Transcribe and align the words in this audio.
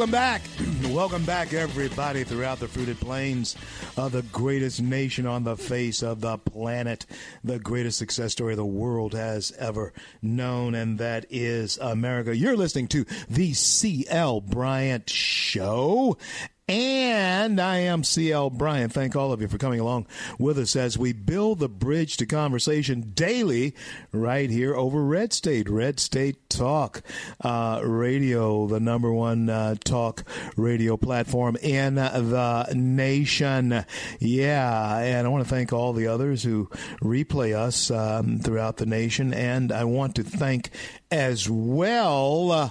Welcome 0.00 0.12
back. 0.12 0.40
Welcome 0.88 1.24
back, 1.26 1.52
everybody, 1.52 2.24
throughout 2.24 2.58
the 2.58 2.68
fruited 2.68 2.98
plains 3.00 3.54
of 3.98 4.12
the 4.12 4.22
greatest 4.22 4.80
nation 4.80 5.26
on 5.26 5.44
the 5.44 5.58
face 5.58 6.02
of 6.02 6.22
the 6.22 6.38
planet, 6.38 7.04
the 7.44 7.58
greatest 7.58 7.98
success 7.98 8.32
story 8.32 8.54
the 8.54 8.64
world 8.64 9.12
has 9.12 9.52
ever 9.58 9.92
known, 10.22 10.74
and 10.74 10.96
that 11.00 11.26
is 11.28 11.76
America. 11.76 12.34
You're 12.34 12.56
listening 12.56 12.88
to 12.88 13.04
the 13.28 13.52
C.L. 13.52 14.40
Bryant 14.40 15.10
Show. 15.10 16.16
And 16.70 17.60
I 17.60 17.78
am 17.78 18.04
CL 18.04 18.50
Bryant. 18.50 18.92
Thank 18.92 19.16
all 19.16 19.32
of 19.32 19.40
you 19.40 19.48
for 19.48 19.58
coming 19.58 19.80
along 19.80 20.06
with 20.38 20.56
us 20.56 20.76
as 20.76 20.96
we 20.96 21.12
build 21.12 21.58
the 21.58 21.68
bridge 21.68 22.16
to 22.18 22.26
conversation 22.26 23.10
daily 23.12 23.74
right 24.12 24.48
here 24.48 24.76
over 24.76 25.02
Red 25.02 25.32
State, 25.32 25.68
Red 25.68 25.98
State 25.98 26.48
Talk 26.48 27.02
uh, 27.40 27.80
Radio, 27.82 28.68
the 28.68 28.78
number 28.78 29.12
one 29.12 29.48
uh, 29.48 29.74
talk 29.82 30.22
radio 30.56 30.96
platform 30.96 31.56
in 31.56 31.96
the 31.96 32.72
nation. 32.72 33.84
Yeah, 34.20 34.98
and 34.98 35.26
I 35.26 35.28
want 35.28 35.42
to 35.42 35.50
thank 35.50 35.72
all 35.72 35.92
the 35.92 36.06
others 36.06 36.44
who 36.44 36.70
replay 37.02 37.52
us 37.52 37.90
um, 37.90 38.38
throughout 38.38 38.76
the 38.76 38.86
nation. 38.86 39.34
And 39.34 39.72
I 39.72 39.82
want 39.82 40.14
to 40.14 40.22
thank 40.22 40.70
as 41.10 41.50
well. 41.50 42.52
Uh, 42.52 42.70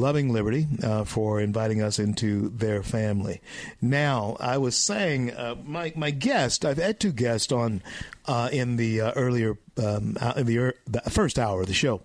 Loving 0.00 0.32
Liberty 0.32 0.66
uh, 0.82 1.04
for 1.04 1.40
inviting 1.40 1.82
us 1.82 1.98
into 1.98 2.48
their 2.50 2.82
family. 2.82 3.40
Now, 3.80 4.36
I 4.40 4.58
was 4.58 4.76
saying, 4.76 5.32
uh, 5.32 5.56
my 5.64 5.92
my 5.96 6.10
guest, 6.10 6.64
I've 6.64 6.78
had 6.78 7.00
two 7.00 7.12
guests 7.12 7.52
on 7.52 7.82
uh, 8.26 8.48
in 8.52 8.76
the 8.76 9.00
uh, 9.00 9.12
earlier 9.12 9.58
um, 9.82 10.16
uh, 10.20 10.34
in 10.36 10.46
the, 10.46 10.58
er- 10.58 10.74
the, 10.86 11.00
first 11.10 11.38
hour 11.38 11.60
of 11.60 11.66
the 11.66 11.74
show. 11.74 12.02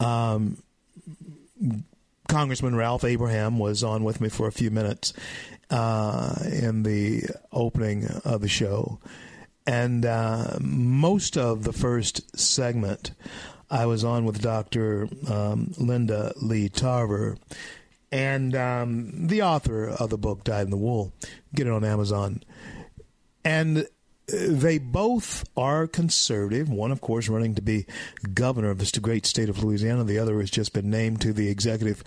Um, 0.00 0.62
Congressman 2.28 2.76
Ralph 2.76 3.04
Abraham 3.04 3.58
was 3.58 3.84
on 3.84 4.04
with 4.04 4.20
me 4.20 4.28
for 4.28 4.46
a 4.46 4.52
few 4.52 4.70
minutes 4.70 5.12
uh, 5.70 6.34
in 6.44 6.82
the 6.82 7.24
opening 7.52 8.06
of 8.24 8.40
the 8.40 8.48
show, 8.48 8.98
and 9.66 10.04
most 10.60 11.36
of 11.36 11.64
the 11.64 11.72
first 11.72 12.38
segment. 12.38 13.12
I 13.72 13.86
was 13.86 14.04
on 14.04 14.26
with 14.26 14.42
Dr. 14.42 15.08
Um, 15.28 15.72
Linda 15.78 16.34
Lee 16.36 16.68
Tarver, 16.68 17.38
and 18.12 18.54
um, 18.54 19.28
the 19.28 19.40
author 19.42 19.88
of 19.88 20.10
the 20.10 20.18
book 20.18 20.44
Died 20.44 20.66
in 20.66 20.70
the 20.70 20.76
Wool. 20.76 21.14
Get 21.54 21.66
it 21.66 21.72
on 21.72 21.82
Amazon. 21.82 22.42
And 23.44 23.86
they 24.28 24.76
both 24.76 25.48
are 25.56 25.86
conservative. 25.86 26.68
One, 26.68 26.92
of 26.92 27.00
course, 27.00 27.30
running 27.30 27.54
to 27.54 27.62
be 27.62 27.86
governor 28.34 28.68
of 28.68 28.78
this 28.78 28.92
great 28.92 29.24
state 29.24 29.48
of 29.48 29.64
Louisiana. 29.64 30.04
The 30.04 30.18
other 30.18 30.38
has 30.40 30.50
just 30.50 30.74
been 30.74 30.90
named 30.90 31.22
to 31.22 31.32
the 31.32 31.48
executive 31.48 32.04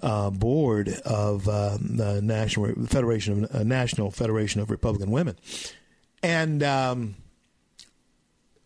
uh, 0.00 0.30
board 0.30 0.88
of 1.04 1.48
uh, 1.48 1.78
the 1.80 2.20
National 2.22 2.86
Federation 2.86 3.44
of 3.44 3.54
uh, 3.54 3.64
National 3.64 4.12
Federation 4.12 4.60
of 4.60 4.70
Republican 4.70 5.10
Women, 5.10 5.36
and 6.22 6.62
um, 6.62 7.16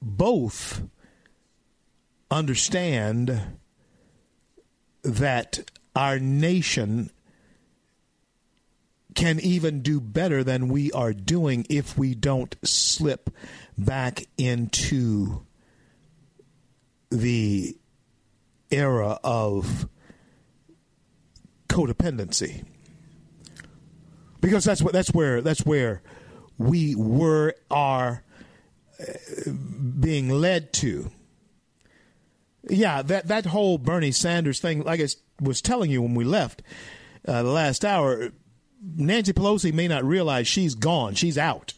both 0.02 0.82
understand 2.32 3.58
that 5.02 5.70
our 5.94 6.18
nation 6.18 7.10
can 9.14 9.38
even 9.40 9.82
do 9.82 10.00
better 10.00 10.42
than 10.42 10.68
we 10.68 10.90
are 10.92 11.12
doing 11.12 11.66
if 11.68 11.98
we 11.98 12.14
don't 12.14 12.56
slip 12.64 13.28
back 13.76 14.24
into 14.38 15.44
the 17.10 17.76
era 18.70 19.18
of 19.22 19.86
codependency. 21.68 22.64
Because 24.40 24.64
that's 24.64 24.82
what 24.82 24.92
that's 24.92 25.12
where 25.12 25.42
that's 25.42 25.64
where 25.64 26.02
we 26.56 26.94
were 26.94 27.54
are 27.70 28.24
uh, 28.98 29.50
being 30.00 30.30
led 30.30 30.72
to 30.72 31.10
yeah, 32.72 33.02
that 33.02 33.28
that 33.28 33.46
whole 33.46 33.78
Bernie 33.78 34.12
Sanders 34.12 34.58
thing, 34.58 34.82
like 34.82 35.00
I 35.00 35.08
was 35.40 35.60
telling 35.60 35.90
you 35.90 36.02
when 36.02 36.14
we 36.14 36.24
left 36.24 36.62
uh, 37.26 37.42
the 37.42 37.50
last 37.50 37.84
hour, 37.84 38.32
Nancy 38.96 39.32
Pelosi 39.32 39.72
may 39.72 39.88
not 39.88 40.04
realize 40.04 40.48
she's 40.48 40.74
gone. 40.74 41.14
She's 41.14 41.36
out. 41.36 41.74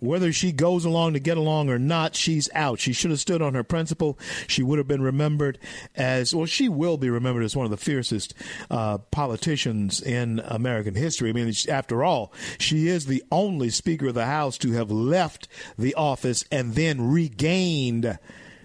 Whether 0.00 0.32
she 0.32 0.52
goes 0.52 0.84
along 0.84 1.14
to 1.14 1.20
get 1.20 1.36
along 1.36 1.70
or 1.70 1.78
not, 1.78 2.14
she's 2.14 2.48
out. 2.52 2.80
She 2.80 2.92
should 2.92 3.10
have 3.10 3.20
stood 3.20 3.40
on 3.40 3.54
her 3.54 3.62
principle. 3.62 4.18
She 4.48 4.62
would 4.62 4.78
have 4.78 4.88
been 4.88 5.02
remembered 5.02 5.58
as, 5.94 6.34
well, 6.34 6.46
she 6.46 6.68
will 6.68 6.98
be 6.98 7.08
remembered 7.08 7.44
as 7.44 7.56
one 7.56 7.64
of 7.64 7.70
the 7.70 7.76
fiercest 7.76 8.34
uh, 8.70 8.98
politicians 8.98 10.02
in 10.02 10.40
American 10.40 10.94
history. 10.94 11.30
I 11.30 11.32
mean, 11.32 11.52
after 11.68 12.04
all, 12.04 12.32
she 12.58 12.88
is 12.88 13.06
the 13.06 13.22
only 13.30 13.70
Speaker 13.70 14.08
of 14.08 14.14
the 14.14 14.26
House 14.26 14.58
to 14.58 14.72
have 14.72 14.90
left 14.90 15.48
the 15.78 15.94
office 15.94 16.44
and 16.50 16.74
then 16.74 17.10
regained 17.10 18.18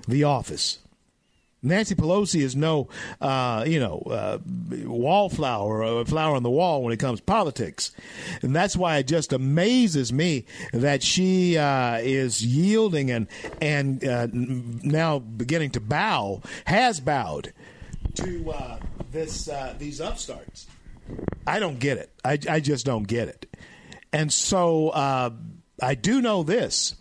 the 0.08 0.24
office. 0.24 0.80
Nancy 1.62 1.94
Pelosi 1.96 2.42
is 2.42 2.56
no, 2.56 2.88
uh, 3.20 3.66
you 3.68 3.80
know, 3.80 4.00
uh, 4.10 4.38
wallflower 4.86 5.84
or 5.84 6.06
flower 6.06 6.36
on 6.36 6.44
the 6.44 6.50
wall 6.50 6.84
when 6.84 6.94
it 6.94 6.98
comes 6.98 7.20
to 7.20 7.26
politics, 7.26 7.92
and 8.42 8.56
that's 8.56 8.78
why 8.78 8.98
it 8.98 9.08
just 9.08 9.34
amazes 9.34 10.14
me 10.14 10.46
that 10.72 11.04
she 11.04 11.58
uh, 11.58 11.98
is 11.98 12.46
yielding 12.46 13.12
and 13.12 13.28
and 13.62 14.06
uh, 14.06 14.28
now 14.32 15.20
beginning 15.20 15.72
to 15.72 15.82
bow, 15.82 16.42
has 16.66 17.02
bowed 17.02 17.54
to 18.16 18.52
uh, 18.52 18.80
this 19.12 19.50
uh, 19.50 19.76
these 19.78 20.00
upstarts. 20.00 20.68
I 21.46 21.60
don't 21.60 21.80
get 21.80 21.98
it. 21.98 22.12
I, 22.24 22.38
I 22.50 22.60
just 22.62 22.86
don't 22.86 23.08
get 23.08 23.28
it, 23.28 23.48
and 24.14 24.32
so 24.32 24.92
I 25.82 25.96
do 25.96 26.22
know 26.22 26.44
this 26.44 26.96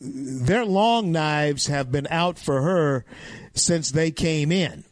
their 0.00 0.64
long 0.64 1.12
knives 1.12 1.66
have 1.68 1.90
been 1.90 2.06
out 2.10 2.38
for 2.38 2.62
her 2.62 3.04
since 3.54 3.90
they 3.90 4.10
came 4.10 4.52
in. 4.52 4.84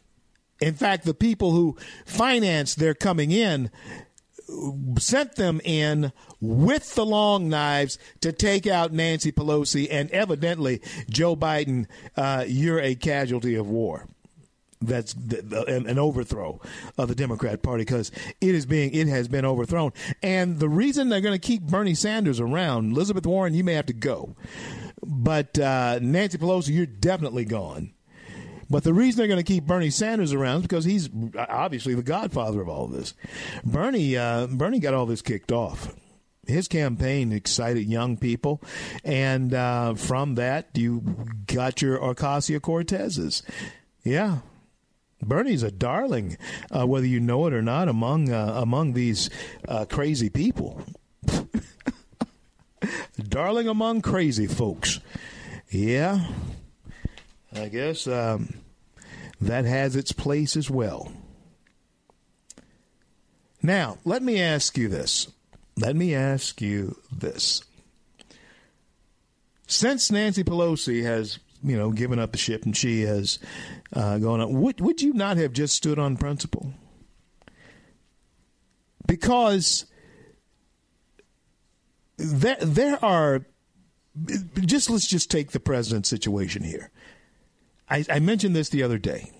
In 0.61 0.73
fact, 0.73 1.05
the 1.05 1.13
people 1.13 1.51
who 1.51 1.77
financed 2.05 2.79
their 2.79 2.93
coming 2.93 3.31
in 3.31 3.69
sent 4.99 5.35
them 5.35 5.59
in 5.63 6.11
with 6.39 6.95
the 6.95 7.05
long 7.05 7.49
knives 7.49 7.97
to 8.21 8.31
take 8.31 8.67
out 8.67 8.93
Nancy 8.93 9.31
Pelosi, 9.31 9.87
and 9.89 10.09
evidently, 10.11 10.81
Joe 11.09 11.35
Biden, 11.35 11.87
uh, 12.15 12.45
you're 12.47 12.79
a 12.79 12.95
casualty 12.95 13.55
of 13.55 13.67
war. 13.67 14.07
That's 14.81 15.13
the, 15.13 15.41
the, 15.41 15.65
an 15.65 15.97
overthrow 15.97 16.61
of 16.97 17.07
the 17.07 17.15
Democrat 17.15 17.63
Party 17.63 17.81
because 17.81 18.11
it 18.39 18.53
is 18.53 18.65
being 18.65 18.93
it 18.93 19.07
has 19.07 19.27
been 19.27 19.45
overthrown, 19.45 19.93
and 20.21 20.59
the 20.59 20.69
reason 20.69 21.09
they're 21.09 21.21
going 21.21 21.39
to 21.39 21.47
keep 21.47 21.63
Bernie 21.63 21.95
Sanders 21.95 22.39
around, 22.39 22.91
Elizabeth 22.91 23.25
Warren, 23.25 23.53
you 23.53 23.63
may 23.63 23.73
have 23.73 23.87
to 23.87 23.93
go 23.93 24.35
but 25.03 25.57
uh, 25.59 25.99
Nancy 26.01 26.37
Pelosi, 26.37 26.69
you're 26.75 26.85
definitely 26.85 27.45
gone. 27.45 27.93
But 28.69 28.83
the 28.83 28.93
reason 28.93 29.19
they're 29.19 29.27
going 29.27 29.43
to 29.43 29.43
keep 29.43 29.65
Bernie 29.65 29.91
Sanders 29.91 30.33
around 30.33 30.57
is 30.57 30.61
because 30.63 30.85
he's 30.85 31.09
obviously 31.37 31.93
the 31.93 32.03
godfather 32.03 32.61
of 32.61 32.69
all 32.69 32.85
of 32.85 32.91
this. 32.91 33.13
Bernie, 33.63 34.17
uh, 34.17 34.47
Bernie 34.47 34.79
got 34.79 34.93
all 34.93 35.05
this 35.05 35.21
kicked 35.21 35.51
off. 35.51 35.93
His 36.47 36.67
campaign 36.67 37.31
excited 37.31 37.87
young 37.87 38.17
people, 38.17 38.61
and 39.03 39.51
uh, 39.51 39.95
from 39.95 40.35
that, 40.35 40.69
you 40.75 41.01
got 41.47 41.81
your 41.81 41.97
Ocasio 41.97 42.59
Cortezes. 42.59 43.41
Yeah, 44.03 44.39
Bernie's 45.23 45.63
a 45.63 45.71
darling, 45.71 46.37
uh, 46.69 46.85
whether 46.85 47.07
you 47.07 47.19
know 47.19 47.47
it 47.47 47.53
or 47.53 47.63
not, 47.63 47.87
among 47.87 48.31
uh, 48.31 48.59
among 48.61 48.93
these 48.93 49.29
uh, 49.67 49.85
crazy 49.85 50.29
people. 50.29 50.83
Darling 53.17 53.67
among 53.67 54.01
crazy 54.01 54.47
folks. 54.47 54.99
Yeah, 55.69 56.25
I 57.53 57.67
guess 57.69 58.07
um, 58.07 58.55
that 59.41 59.65
has 59.65 59.95
its 59.95 60.11
place 60.11 60.55
as 60.55 60.69
well. 60.69 61.11
Now, 63.61 63.97
let 64.05 64.21
me 64.21 64.39
ask 64.39 64.77
you 64.77 64.87
this. 64.87 65.27
Let 65.77 65.95
me 65.95 66.13
ask 66.13 66.61
you 66.61 66.97
this. 67.11 67.63
Since 69.67 70.11
Nancy 70.11 70.43
Pelosi 70.43 71.03
has, 71.03 71.39
you 71.63 71.75
know, 71.75 71.91
given 71.91 72.19
up 72.19 72.31
the 72.31 72.37
ship 72.37 72.63
and 72.65 72.77
she 72.77 73.01
has 73.01 73.39
uh, 73.93 74.19
gone 74.19 74.39
on, 74.39 74.61
would, 74.61 74.79
would 74.79 75.01
you 75.01 75.13
not 75.13 75.37
have 75.37 75.51
just 75.51 75.75
stood 75.75 75.97
on 75.97 76.15
principle? 76.15 76.73
Because 79.07 79.85
there, 82.17 82.57
there 82.61 83.03
are, 83.03 83.45
just 84.61 84.89
let's 84.89 85.07
just 85.07 85.29
take 85.29 85.51
the 85.51 85.59
president's 85.59 86.09
situation 86.09 86.63
here. 86.63 86.91
I, 87.89 88.05
I 88.09 88.19
mentioned 88.19 88.55
this 88.55 88.69
the 88.69 88.83
other 88.83 88.97
day. 88.97 89.31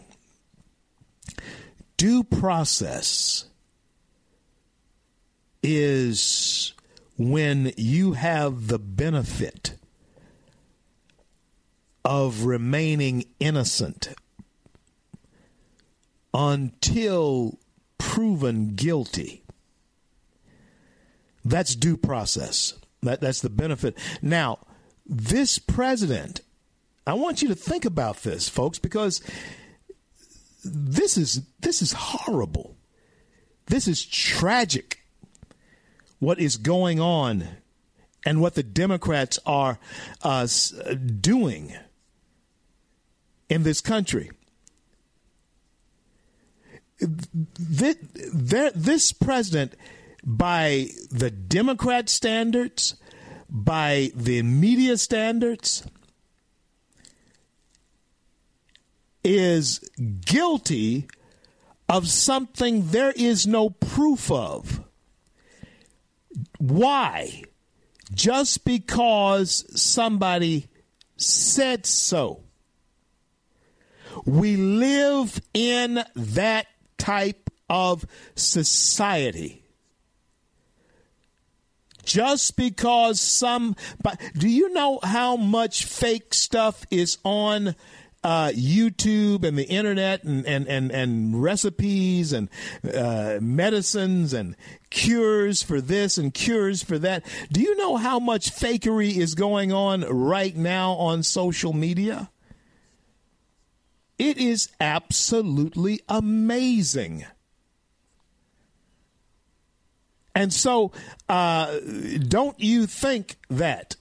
Due 1.98 2.24
process 2.24 3.46
is 5.64 6.74
when 7.18 7.72
you 7.78 8.14
have 8.14 8.68
the 8.68 8.78
benefit 8.78 9.78
of 12.04 12.44
remaining 12.44 13.26
innocent 13.40 14.10
until 16.34 17.58
proven 17.98 18.76
guilty. 18.76 19.45
That's 21.46 21.76
due 21.76 21.96
process. 21.96 22.74
That, 23.04 23.22
that's 23.22 23.42
the 23.42 23.50
benefit. 23.50 23.96
Now, 24.22 24.60
this 25.06 25.60
president, 25.60 26.42
I 27.06 27.14
want 27.14 27.42
you 27.44 27.48
to 27.50 27.56
think 27.56 27.86
about 27.86 28.24
this, 28.24 28.50
folks, 28.50 28.80
because 28.80 29.22
this 30.64 31.16
is 31.16 31.44
this 31.60 31.84
is 31.84 31.94
horrible. 31.94 32.76
This 33.68 33.88
is 33.88 34.04
tragic. 34.04 35.06
What 36.18 36.40
is 36.40 36.58
going 36.58 37.00
on, 37.00 37.48
and 38.26 38.42
what 38.42 38.56
the 38.56 38.64
Democrats 38.64 39.38
are 39.46 39.78
uh, 40.24 40.48
doing 41.22 41.76
in 43.50 43.64
this 43.64 43.82
country. 43.82 44.32
This, 47.00 47.98
this 48.74 49.12
president, 49.12 49.76
by 50.26 50.88
the 51.12 51.30
Democrat 51.30 52.10
standards, 52.10 52.96
by 53.48 54.12
the 54.16 54.42
media 54.42 54.98
standards, 54.98 55.86
is 59.24 59.80
guilty 60.26 61.08
of 61.88 62.08
something 62.08 62.88
there 62.88 63.14
is 63.16 63.46
no 63.46 63.70
proof 63.70 64.32
of. 64.32 64.84
Why? 66.58 67.44
Just 68.14 68.66
because 68.66 69.66
somebody 69.80 70.68
said 71.18 71.86
so. 71.86 72.44
We 74.26 74.56
live 74.56 75.40
in 75.54 76.04
that 76.16 76.68
type 76.98 77.50
of 77.70 78.06
society. 78.36 79.65
Just 82.06 82.56
because 82.56 83.20
some, 83.20 83.76
but 84.02 84.20
do 84.38 84.48
you 84.48 84.72
know 84.74 85.00
how 85.04 85.36
much 85.36 85.86
fake 85.86 86.34
stuff 86.34 86.86
is 86.92 87.18
on 87.24 87.76
uh, 88.26 88.50
YouTube 88.56 89.44
and 89.44 89.56
the 89.56 89.66
internet 89.66 90.24
and, 90.24 90.48
and, 90.48 90.68
and, 90.68 90.92
and 90.92 91.44
recipes 91.44 92.34
and 92.34 92.50
uh, 92.92 93.38
medicines 93.40 94.34
and 94.34 94.56
cures 94.90 95.62
for 95.62 95.80
this 95.80 96.18
and 96.18 96.34
cures 96.34 96.82
for 96.82 96.98
that. 96.98 97.24
Do 97.52 97.62
you 97.62 97.76
know 97.76 97.98
how 97.98 98.18
much 98.18 98.50
fakery 98.50 99.16
is 99.16 99.36
going 99.36 99.72
on 99.72 100.02
right 100.02 100.56
now 100.56 100.94
on 100.94 101.22
social 101.22 101.72
media? 101.72 102.32
It 104.18 104.40
is 104.40 104.70
absolutely 104.80 106.02
amazing. 106.10 107.26
And 110.36 110.54
so, 110.54 110.92
uh, 111.30 111.80
don't 112.28 112.60
you 112.60 112.86
think 112.86 113.38
that 113.50 113.96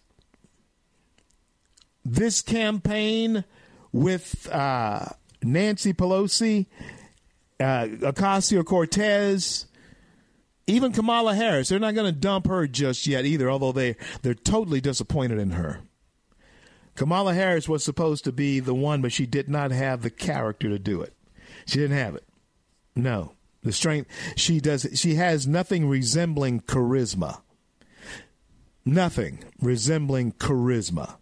this 2.05 2.43
campaign 2.43 3.45
with 3.93 4.51
uh, 4.53 5.07
Nancy 5.43 5.93
Pelosi, 5.93 6.67
uh, 7.61 7.87
Ocasio 7.87 8.65
Cortez, 8.65 9.67
even 10.67 10.93
Kamala 10.93 11.35
Harris, 11.35 11.69
they're 11.69 11.79
not 11.79 11.95
going 11.95 12.13
to 12.13 12.19
dump 12.19 12.49
her 12.49 12.67
just 12.67 13.07
yet 13.07 13.25
either, 13.25 13.49
although 13.49 13.73
they, 13.73 13.97
they're 14.23 14.35
totally 14.35 14.81
disappointed 14.81 15.39
in 15.39 15.51
her. 15.53 15.81
Kamala 16.97 17.35
Harris 17.35 17.69
was 17.69 17.85
supposed 17.85 18.25
to 18.25 18.33
be 18.33 18.61
the 18.61 18.75
one, 18.75 19.03
but 19.03 19.13
she 19.13 19.27
did 19.27 19.49
not 19.49 19.71
have 19.71 20.03
the 20.03 20.11
character 20.11 20.69
to 20.69 20.79
do 20.79 21.01
it. 21.01 21.13
She 21.67 21.79
didn't 21.79 21.97
have 21.97 22.17
it. 22.17 22.25
No. 22.97 23.33
The 23.65 23.73
strength 23.73 24.11
she 24.37 24.61
does 24.61 24.87
she 24.95 25.17
has 25.17 25.47
nothing 25.47 25.89
resembling 25.89 26.61
charisma. 26.61 27.41
Nothing 28.85 29.43
resembling 29.61 30.33
charisma. 30.33 31.17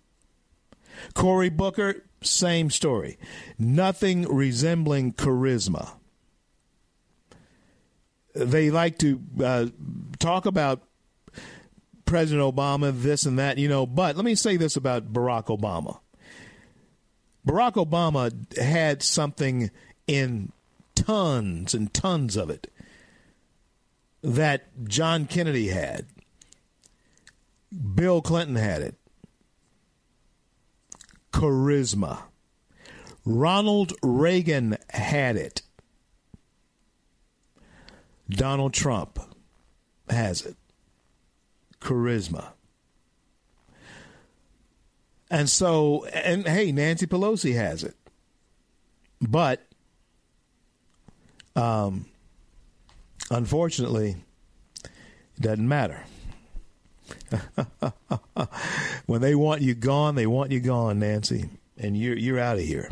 Cory 1.15 1.49
Booker, 1.49 2.05
same 2.21 2.71
story. 2.71 3.19
Nothing 3.59 4.23
resembling 4.23 5.13
charisma. 5.13 5.93
They 8.35 8.71
like 8.71 8.99
to 8.99 9.21
uh, 9.43 9.67
talk 10.19 10.47
about 10.47 10.83
President 12.05 12.43
Obama, 12.43 12.93
this 12.95 13.25
and 13.25 13.39
that, 13.39 13.59
you 13.59 13.69
know. 13.69 13.87
But 13.87 14.17
let 14.17 14.25
me 14.25 14.35
say 14.35 14.57
this 14.57 14.77
about 14.77 15.13
Barack 15.13 15.47
Obama. 15.47 16.01
Barack 17.47 17.75
Obama 17.75 18.59
had 18.59 19.03
something 19.03 19.71
in 20.07 20.53
tons 21.05 21.75
and 21.75 21.93
tons 21.93 22.37
of 22.37 22.51
it 22.51 22.73
that 24.23 24.85
John 24.85 25.27
Kennedy 25.27 25.69
had. 25.69 26.07
Bill 27.95 28.21
Clinton 28.23 28.57
had 28.57 28.83
it. 28.83 28.95
Charisma. 31.33 32.25
Ronald 33.25 33.93
Reagan 34.03 34.77
had 34.91 35.37
it. 35.37 35.63
Donald 38.29 38.75
Trump 38.75 39.19
has 40.09 40.45
it 40.45 40.57
charisma. 41.83 42.53
And 45.31 45.49
so, 45.49 46.05
and 46.07 46.47
hey, 46.47 46.73
Nancy 46.73 47.07
Pelosi 47.07 47.55
has 47.55 47.83
it. 47.83 47.97
But, 49.21 49.67
um, 51.57 52.07
unfortunately, 53.31 54.17
it 54.85 55.41
doesn't 55.41 55.67
matter. 55.67 56.05
when 59.07 59.21
they 59.21 59.35
want 59.35 59.63
you 59.63 59.75
gone, 59.75 60.15
they 60.15 60.27
want 60.27 60.51
you 60.51 60.61
gone, 60.61 60.99
Nancy, 60.99 61.49
and 61.77 61.97
you're 61.97 62.17
you're 62.17 62.39
out 62.39 62.59
of 62.59 62.65
here. 62.65 62.91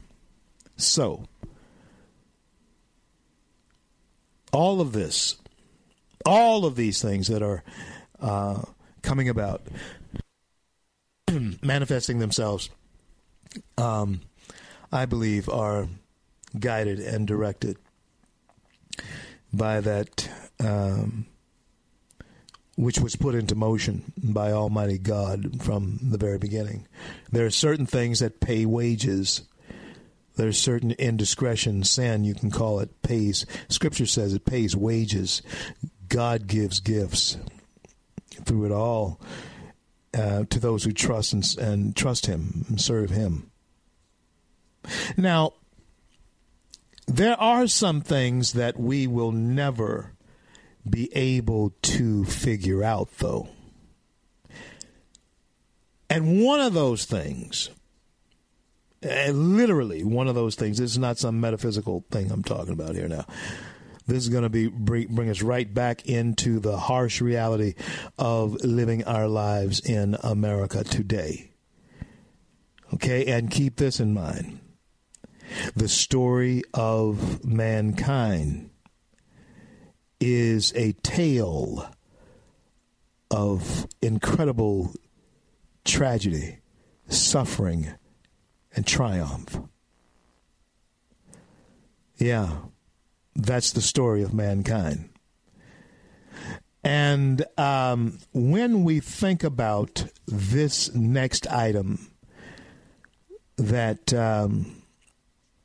So, 0.77 1.25
all 4.53 4.81
of 4.81 4.93
this, 4.93 5.37
all 6.27 6.65
of 6.65 6.77
these 6.77 7.01
things 7.01 7.29
that 7.29 7.43
are 7.43 7.63
uh, 8.21 8.63
coming 9.03 9.29
about, 9.29 9.63
manifesting 11.63 12.19
themselves, 12.19 12.71
um, 13.79 14.21
I 14.93 15.07
believe, 15.07 15.49
are 15.49 15.89
guided 16.59 16.99
and 17.01 17.27
directed 17.27 17.77
by 19.53 19.81
that 19.81 20.31
um, 20.61 21.27
which 22.77 22.99
was 22.99 23.17
put 23.17 23.35
into 23.35 23.55
motion 23.55 24.13
by 24.17 24.53
Almighty 24.53 24.99
God 24.99 25.63
from 25.63 25.99
the 26.03 26.19
very 26.19 26.39
beginning. 26.39 26.87
There 27.31 27.47
are 27.47 27.51
certain 27.51 27.87
things 27.87 28.21
that 28.21 28.41
pay 28.41 28.65
wages. 28.65 29.43
There's 30.37 30.59
certain 30.59 30.93
indiscretion, 30.93 31.85
sin, 31.85 32.25
you 32.25 32.35
can 32.35 32.51
call 32.51 32.81
it, 32.81 33.03
pays. 33.03 33.45
Scripture 33.69 34.07
says 34.07 34.33
it 34.33 34.47
pays 34.47 34.75
wages. 34.75 35.43
God 36.09 36.47
gives 36.47 36.81
gifts 36.81 37.37
through 38.45 38.65
it 38.65 38.73
all 38.73 39.21
uh, 40.15 40.45
to 40.49 40.59
those 40.59 40.85
who 40.85 40.93
trust 40.93 41.33
and, 41.33 41.45
and 41.59 41.97
trust 41.97 42.27
Him 42.27 42.65
and 42.69 42.81
serve 42.81 43.11
Him. 43.11 43.51
Now, 45.17 45.53
there 47.07 47.39
are 47.41 47.67
some 47.67 48.01
things 48.01 48.53
that 48.53 48.79
we 48.79 49.07
will 49.07 49.33
never 49.33 50.13
be 50.89 51.15
able 51.15 51.75
to 51.83 52.25
figure 52.25 52.83
out, 52.83 53.11
though. 53.19 53.49
And 56.09 56.43
one 56.45 56.61
of 56.61 56.73
those 56.73 57.05
things, 57.05 57.71
uh, 59.05 59.31
literally 59.31 60.03
one 60.03 60.29
of 60.29 60.35
those 60.35 60.57
things, 60.57 60.79
this 60.79 60.91
is 60.93 60.99
not 60.99 61.19
some 61.19 61.41
metaphysical 61.41 62.05
thing 62.11 62.31
I'm 62.31 62.43
talking 62.43 62.73
about 62.73 62.97
here 62.97 63.09
now. 63.09 63.25
this 64.07 64.25
is 64.25 64.29
going 64.29 64.43
to 64.43 64.49
be 64.49 64.67
bring, 64.67 65.15
bring 65.15 65.31
us 65.31 65.43
right 65.43 65.73
back 65.73 66.07
into 66.07 66.59
the 66.59 66.77
harsh 66.77 67.21
reality 67.21 67.75
of 68.19 68.55
living 68.65 69.05
our 69.05 69.29
lives 69.29 69.81
in 69.81 70.17
America 70.23 70.83
today. 70.83 71.53
Okay, 72.93 73.27
and 73.27 73.51
keep 73.51 73.77
this 73.77 74.01
in 74.01 74.13
mind. 74.13 74.59
The 75.75 75.89
story 75.89 76.63
of 76.75 77.45
mankind 77.45 78.71
is 80.21 80.73
a 80.77 80.93
tale 81.03 81.91
of 83.31 83.87
incredible 84.03 84.93
tragedy, 85.85 86.59
suffering, 87.09 87.93
and 88.75 88.87
triumph. 88.87 89.59
Yeah, 92.17 92.59
that's 93.35 93.73
the 93.73 93.81
story 93.81 94.23
of 94.23 94.35
mankind. 94.35 95.09
And 96.83 97.45
um, 97.59 98.19
when 98.33 98.85
we 98.85 99.01
think 99.01 99.45
about 99.45 100.07
this 100.27 100.95
next 100.95 101.47
item 101.47 102.11
that 103.57 104.13
um, 104.15 104.80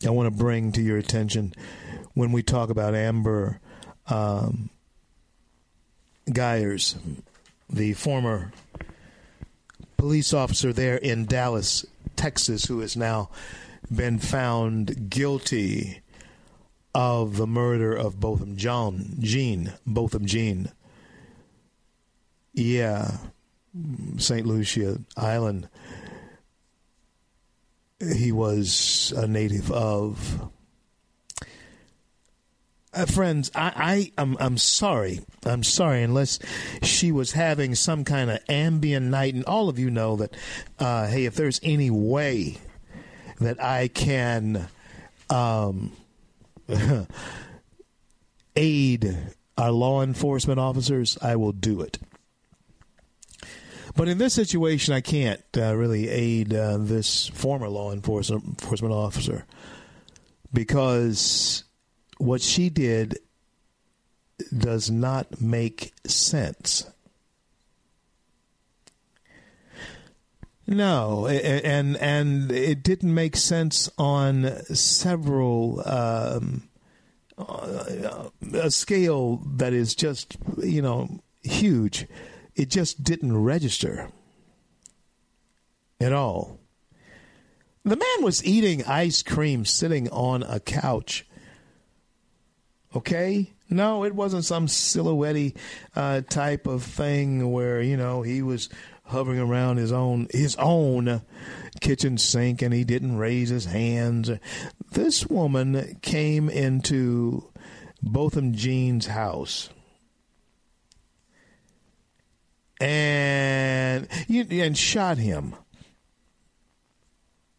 I 0.05 0.09
want 0.09 0.27
to 0.27 0.37
bring 0.37 0.71
to 0.73 0.81
your 0.81 0.97
attention, 0.97 1.53
when 2.13 2.31
we 2.31 2.43
talk 2.43 2.69
about 2.69 2.95
Amber 2.95 3.59
um, 4.07 4.69
Guyger, 6.29 6.97
the 7.69 7.93
former 7.93 8.51
police 9.97 10.33
officer 10.33 10.73
there 10.73 10.97
in 10.97 11.25
Dallas, 11.25 11.85
Texas, 12.15 12.65
who 12.65 12.79
has 12.79 12.95
now 12.97 13.29
been 13.93 14.19
found 14.19 15.09
guilty 15.09 16.01
of 16.93 17.37
the 17.37 17.47
murder 17.47 17.93
of 17.93 18.19
Botham 18.19 18.55
John 18.55 19.15
Jean 19.19 19.73
Botham 19.85 20.25
Jean. 20.25 20.71
Yeah, 22.53 23.17
St. 24.17 24.45
Lucia 24.45 24.99
Island. 25.17 25.67
He 27.99 28.31
was 28.31 29.13
a 29.15 29.27
native 29.27 29.71
of. 29.71 30.51
Uh, 32.93 33.05
friends, 33.05 33.51
I, 33.55 33.73
I 33.75 34.21
am 34.21 34.37
I'm, 34.37 34.45
I'm 34.45 34.57
sorry. 34.57 35.19
I'm 35.45 35.63
sorry 35.63 36.01
unless 36.01 36.39
she 36.81 37.11
was 37.11 37.33
having 37.33 37.75
some 37.75 38.03
kind 38.03 38.29
of 38.29 38.43
Ambien 38.45 39.03
night, 39.03 39.33
and 39.33 39.43
all 39.45 39.69
of 39.69 39.79
you 39.79 39.89
know 39.89 40.15
that. 40.17 40.35
Uh, 40.79 41.07
hey, 41.07 41.25
if 41.25 41.35
there's 41.35 41.59
any 41.63 41.89
way 41.89 42.57
that 43.39 43.61
I 43.61 43.87
can 43.89 44.67
um, 45.29 45.91
aid 48.55 49.17
our 49.57 49.71
law 49.71 50.01
enforcement 50.01 50.59
officers, 50.59 51.17
I 51.21 51.35
will 51.35 51.53
do 51.53 51.81
it. 51.81 51.97
But 53.95 54.09
in 54.09 54.17
this 54.17 54.33
situation, 54.33 54.93
I 54.93 55.01
can't 55.01 55.41
uh, 55.57 55.75
really 55.75 56.09
aid 56.09 56.53
uh, 56.53 56.77
this 56.77 57.27
former 57.29 57.69
law 57.69 57.93
enforcement 57.93 58.59
officer 58.91 59.45
because 60.51 61.63
what 62.17 62.41
she 62.41 62.69
did 62.69 63.19
does 64.57 64.91
not 64.91 65.41
make 65.41 65.93
sense. 66.05 66.89
No, 70.67 71.27
and 71.27 71.95
and 71.97 72.51
it 72.51 72.81
didn't 72.81 73.13
make 73.13 73.35
sense 73.35 73.89
on 73.99 74.49
several 74.73 75.87
um, 75.87 76.67
uh, 77.37 78.29
a 78.53 78.71
scale 78.71 79.43
that 79.57 79.73
is 79.73 79.93
just 79.93 80.37
you 80.63 80.81
know 80.81 81.19
huge. 81.43 82.07
It 82.55 82.69
just 82.69 83.03
didn't 83.03 83.38
register 83.38 84.09
at 86.00 86.13
all. 86.13 86.59
The 87.83 87.97
man 87.97 88.24
was 88.24 88.43
eating 88.43 88.83
ice 88.85 89.21
cream 89.21 89.65
sitting 89.65 90.09
on 90.09 90.41
a 90.43 90.59
couch. 90.59 91.25
Okay? 92.95 93.51
No, 93.69 94.03
it 94.03 94.15
wasn't 94.15 94.45
some 94.45 94.67
silhouette 94.67 95.53
uh, 95.95 96.21
type 96.21 96.65
of 96.65 96.83
thing 96.83 97.51
where, 97.51 97.81
you 97.81 97.97
know, 97.97 98.21
he 98.21 98.41
was 98.41 98.69
hovering 99.05 99.39
around 99.39 99.77
his 99.77 99.91
own 99.91 100.27
his 100.31 100.55
own 100.55 101.21
kitchen 101.79 102.17
sink 102.17 102.63
and 102.63 102.74
he 102.74 102.83
didn't 102.83 103.17
raise 103.17 103.50
his 103.50 103.65
hands. 103.65 104.31
This 104.91 105.27
woman 105.27 106.00
came 106.01 106.50
into 106.50 107.51
Botham 108.01 108.53
Jean's 108.53 109.07
house. 109.07 109.69
And 112.82 114.08
and 114.29 114.77
shot 114.77 115.17
him. 115.17 115.55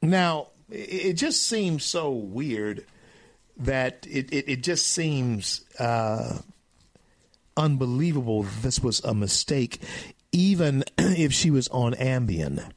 Now, 0.02 0.48
it 0.70 1.14
just 1.14 1.46
seems 1.46 1.84
so 1.84 2.10
weird 2.10 2.84
that 3.58 4.06
it, 4.08 4.32
it, 4.32 4.48
it 4.48 4.62
just 4.62 4.86
seems 4.86 5.64
uh, 5.78 6.38
unbelievable 7.56 8.46
this 8.60 8.80
was 8.80 9.00
a 9.00 9.14
mistake 9.14 9.80
even 10.32 10.84
if 10.98 11.32
she 11.32 11.50
was 11.50 11.68
on 11.68 11.94
Ambien. 11.94 12.70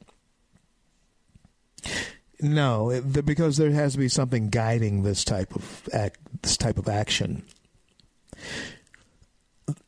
No, 2.42 3.02
because 3.02 3.58
there 3.58 3.72
has 3.72 3.94
to 3.94 4.00
be 4.00 4.08
something 4.08 4.50
guiding 4.50 5.04
this 5.04 5.26
type 5.26 5.56
of 5.56 5.90
act, 5.92 6.20
this 6.42 6.56
type 6.56 6.78
of 6.78 6.88
action. 6.88 7.44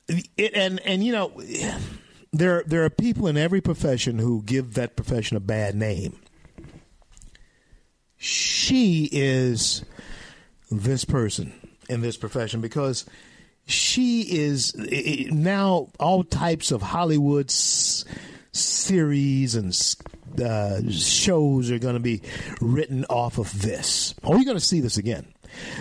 It, 0.10 0.53
and 0.53 0.79
and 0.81 1.03
you 1.03 1.13
know, 1.13 1.31
there 2.33 2.63
there 2.65 2.83
are 2.83 2.89
people 2.89 3.27
in 3.27 3.38
every 3.38 3.61
profession 3.61 4.17
who 4.17 4.41
give 4.43 4.73
that 4.75 4.95
profession 4.95 5.38
a 5.38 5.41
bad 5.41 5.75
name. 5.75 6.19
She 8.17 9.09
is 9.11 9.83
this 10.69 11.05
person 11.05 11.53
in 11.89 12.01
this 12.01 12.17
profession 12.17 12.61
because 12.61 13.05
she 13.65 14.21
is 14.21 14.73
now 14.75 15.88
all 16.00 16.23
types 16.23 16.71
of 16.71 16.81
Hollywood 16.81 17.50
s- 17.50 18.05
series 18.51 19.55
and 19.55 19.77
uh, 20.43 20.89
shows 20.89 21.71
are 21.71 21.79
going 21.79 21.95
to 21.95 22.00
be 22.00 22.21
written 22.61 23.05
off 23.09 23.38
of 23.38 23.61
this. 23.61 24.13
Oh, 24.23 24.35
you're 24.35 24.45
going 24.45 24.57
to 24.57 24.63
see 24.63 24.79
this 24.81 24.97
again. 24.97 25.25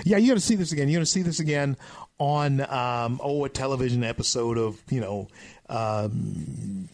Yeah, 0.05 0.17
you're 0.17 0.29
going 0.29 0.39
to 0.39 0.45
see 0.45 0.57
this 0.57 0.73
again. 0.73 0.89
You're 0.89 0.99
going 0.99 1.05
to 1.05 1.11
see 1.11 1.23
this 1.23 1.41
again 1.41 1.77
on 2.19 2.61
um, 2.61 3.21
oh 3.23 3.45
a 3.45 3.49
television 3.49 4.05
episode 4.05 4.59
of 4.59 4.81
you 4.91 5.01
know 5.01 5.29
um, 5.71 6.89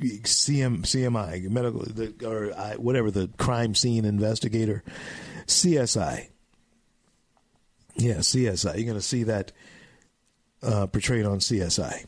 CM, 0.00 0.82
CMI 0.82 1.48
medical 1.48 1.80
the, 1.80 2.12
or 2.26 2.52
uh, 2.52 2.74
whatever 2.74 3.10
the 3.10 3.30
crime 3.38 3.74
scene 3.74 4.04
investigator 4.04 4.82
CSI. 5.46 6.28
Yeah, 7.94 8.16
CSI. 8.16 8.76
You're 8.76 8.84
going 8.84 8.94
to 8.94 9.00
see 9.00 9.22
that 9.22 9.52
uh, 10.62 10.86
portrayed 10.86 11.24
on 11.24 11.38
CSI. 11.38 12.04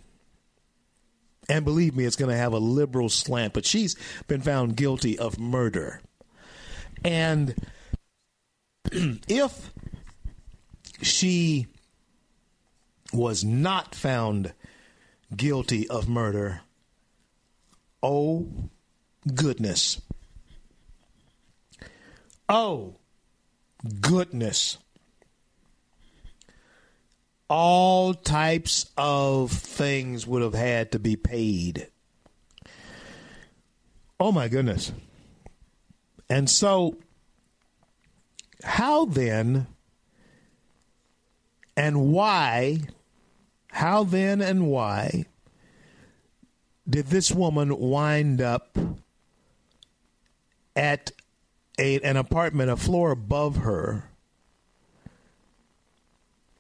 And 1.49 1.65
believe 1.65 1.97
me, 1.97 2.05
it's 2.05 2.17
going 2.17 2.31
to 2.31 2.37
have 2.37 2.53
a 2.53 2.59
liberal 2.59 3.09
slant, 3.09 3.55
but 3.55 3.65
she's 3.65 3.97
been 4.27 4.43
found 4.43 4.77
guilty 4.77 5.19
of 5.19 5.39
murder. 5.39 6.03
And 7.03 7.55
if 8.93 9.73
she 11.01 11.69
was 13.15 13.45
not 13.45 13.95
found 13.95 14.53
guilty 15.37 15.89
of 15.89 16.09
murder, 16.09 16.63
oh 18.03 18.49
goodness. 19.35 20.01
Oh 22.49 22.97
goodness 24.01 24.79
all 27.49 28.13
types 28.13 28.91
of 28.97 29.51
things 29.51 30.27
would 30.27 30.43
have 30.43 30.55
had 30.55 30.93
to 30.93 30.99
be 30.99 31.17
paid. 31.17 31.89
Oh 34.21 34.33
my 34.33 34.49
goodness. 34.49 34.93
And 36.29 36.51
so, 36.51 36.99
how 38.63 39.07
then 39.07 39.67
and 41.77 42.13
why, 42.13 42.81
how 43.79 44.03
then 44.03 44.41
and 44.41 44.67
why 44.67 45.25
did 46.91 47.07
this 47.07 47.31
woman 47.31 47.79
wind 47.79 48.41
up 48.41 48.77
at 50.75 51.13
a, 51.79 52.01
an 52.01 52.17
apartment 52.17 52.71
a 52.71 52.77
floor 52.77 53.13
above 53.13 53.59
her 53.59 54.11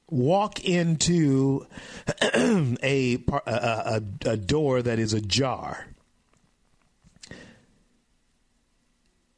walk 0.09 0.65
into 0.65 1.67
a, 2.23 3.19
a, 3.47 4.03
a 4.25 4.37
door 4.37 4.81
that 4.81 5.01
is 5.01 5.13
ajar. 5.13 5.89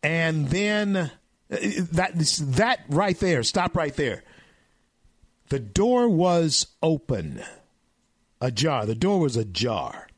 And 0.03 0.49
then 0.49 0.97
uh, 0.97 1.09
that 1.49 2.13
that 2.41 2.81
right 2.91 3.19
there, 3.19 3.43
stop 3.43 3.75
right 3.75 3.97
there. 3.97 4.23
The 5.49 5.59
door 5.59 6.09
was 6.09 6.69
open, 6.83 7.43
ajar. 8.41 8.87
The 8.87 8.95
door 8.95 9.21
was 9.21 9.37
ajar. 9.37 10.09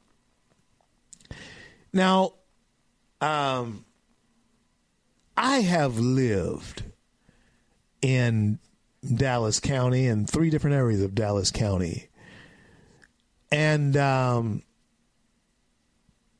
Now, 1.92 2.34
um, 3.20 3.84
I 5.36 5.58
have 5.60 5.98
lived 5.98 6.84
in 8.00 8.58
Dallas 9.14 9.60
County 9.60 10.06
in 10.06 10.26
three 10.26 10.50
different 10.50 10.76
areas 10.76 11.02
of 11.02 11.14
Dallas 11.14 11.50
County, 11.50 12.08
and 13.50 13.96
um, 13.96 14.62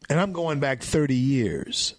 and 0.09 0.21
I'm 0.21 0.33
going 0.33 0.61
back 0.61 0.83
30 0.83 1.15
years. 1.15 1.95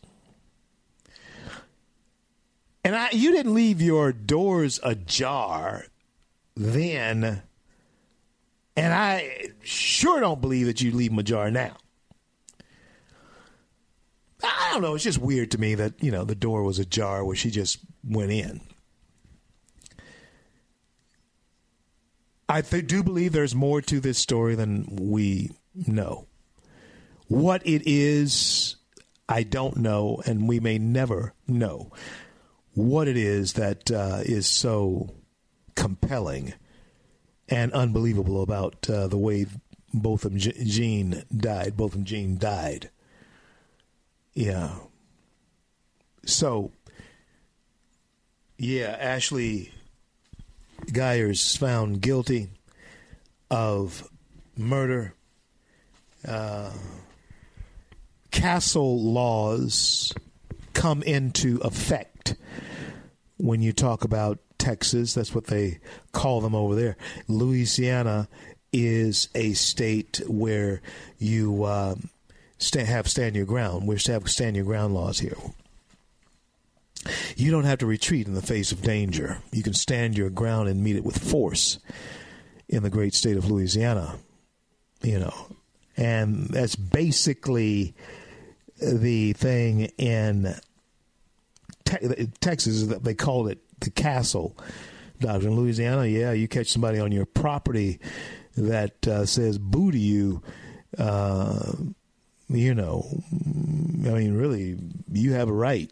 And 2.84 2.96
I, 2.96 3.10
you 3.12 3.32
didn't 3.32 3.54
leave 3.54 3.82
your 3.82 4.12
doors 4.12 4.80
ajar 4.84 5.86
then, 6.56 7.42
and 8.76 8.94
I 8.94 9.50
sure 9.64 10.20
don't 10.20 10.42
believe 10.42 10.66
that 10.66 10.82
you 10.82 10.92
leave 10.92 11.12
them 11.12 11.20
ajar 11.20 11.52
now. 11.52 11.78
I 14.44 14.72
don't 14.74 14.82
know. 14.82 14.96
It's 14.96 15.04
just 15.04 15.20
weird 15.20 15.52
to 15.52 15.58
me 15.58 15.76
that 15.76 16.04
you 16.04 16.12
know 16.12 16.26
the 16.26 16.36
door 16.36 16.64
was 16.64 16.80
ajar 16.80 17.24
where 17.24 17.36
she 17.36 17.50
just 17.50 17.80
went 18.04 18.32
in. 18.32 18.62
I 22.50 22.62
th- 22.62 22.88
do 22.88 23.04
believe 23.04 23.32
there's 23.32 23.56
more 23.56 23.82
to 23.82 24.00
this 24.00 24.18
story 24.18 24.56
than 24.56 24.86
we 24.90 25.52
know. 25.74 26.28
What 27.28 27.66
it 27.66 27.84
is, 27.86 28.76
I 29.30 29.44
don't 29.44 29.78
know, 29.78 30.22
and 30.26 30.48
we 30.48 30.60
may 30.60 30.78
never 30.78 31.34
know 31.48 31.92
what 32.74 33.08
it 33.08 33.18
is 33.18 33.54
that 33.54 33.90
uh, 33.90 34.20
is 34.24 34.48
so 34.48 35.16
compelling 35.76 36.54
and 37.50 37.72
unbelievable 37.74 38.42
about 38.42 38.90
uh, 38.90 39.08
the 39.08 39.18
way 39.18 39.46
Botham 39.94 40.38
Jean 40.38 41.24
died. 41.36 41.78
Botham 41.78 42.04
Jean 42.04 42.38
died. 42.38 42.90
Yeah. 44.34 44.76
So, 46.26 46.72
yeah, 48.58 48.96
Ashley 49.00 49.72
Guyger 50.88 51.58
found 51.58 52.02
guilty 52.02 52.50
of 53.52 54.10
murder. 54.58 55.14
Uh, 56.28 56.72
castle 58.32 59.02
laws 59.02 60.14
come 60.74 61.04
into 61.04 61.58
effect 61.58 62.36
when 63.38 63.62
you 63.62 63.74
talk 63.74 64.04
about 64.04 64.40
Texas. 64.64 65.14
That's 65.14 65.36
what 65.36 65.48
they 65.48 65.80
call 66.14 66.40
them 66.40 66.56
over 66.56 66.74
there. 66.74 66.96
Louisiana 67.28 68.30
is 68.72 69.28
a 69.36 69.52
state 69.54 70.22
where 70.26 70.82
you 71.20 71.66
um, 71.66 72.10
st- 72.60 72.88
have 72.88 73.10
stand 73.10 73.36
your 73.36 73.46
ground. 73.46 73.86
We 73.88 73.98
have 74.08 74.30
stand 74.30 74.56
your 74.56 74.64
ground 74.64 74.94
laws 74.94 75.20
here. 75.20 75.36
You 77.36 77.52
don't 77.52 77.66
have 77.66 77.80
to 77.80 77.86
retreat 77.86 78.26
in 78.26 78.36
the 78.36 78.42
face 78.42 78.72
of 78.72 78.82
danger. 78.82 79.40
You 79.52 79.64
can 79.64 79.74
stand 79.74 80.18
your 80.18 80.30
ground 80.30 80.70
and 80.70 80.82
meet 80.82 80.96
it 80.96 81.04
with 81.04 81.18
force 81.18 81.80
in 82.70 82.84
the 82.84 82.90
great 82.90 83.14
state 83.14 83.36
of 83.36 83.52
Louisiana. 83.52 84.16
You 85.02 85.20
know, 85.20 85.48
and 85.98 86.48
that's 86.48 86.78
basically 86.78 87.96
the 88.82 89.34
thing 89.34 89.92
in 89.98 90.56
te- 91.84 92.28
Texas 92.40 92.86
that 92.88 93.04
they 93.04 93.14
called 93.14 93.50
it 93.50 93.60
the 93.84 93.92
castle 93.92 94.58
doctrine. 95.20 95.54
In 95.54 95.60
Louisiana, 95.60 96.06
yeah, 96.06 96.32
you 96.32 96.48
catch 96.48 96.68
somebody 96.68 97.00
on 97.00 97.12
your 97.12 97.26
property 97.26 98.00
that 98.56 99.08
uh, 99.08 99.26
says 99.26 99.58
"boo" 99.58 99.92
to 99.92 99.98
you. 99.98 100.42
Uh, 100.98 101.74
you 102.50 102.76
know, 102.76 103.08
I 103.32 104.10
mean, 104.10 104.36
really, 104.36 104.78
you 105.12 105.34
have 105.34 105.50
a 105.50 105.54
right. 105.54 105.92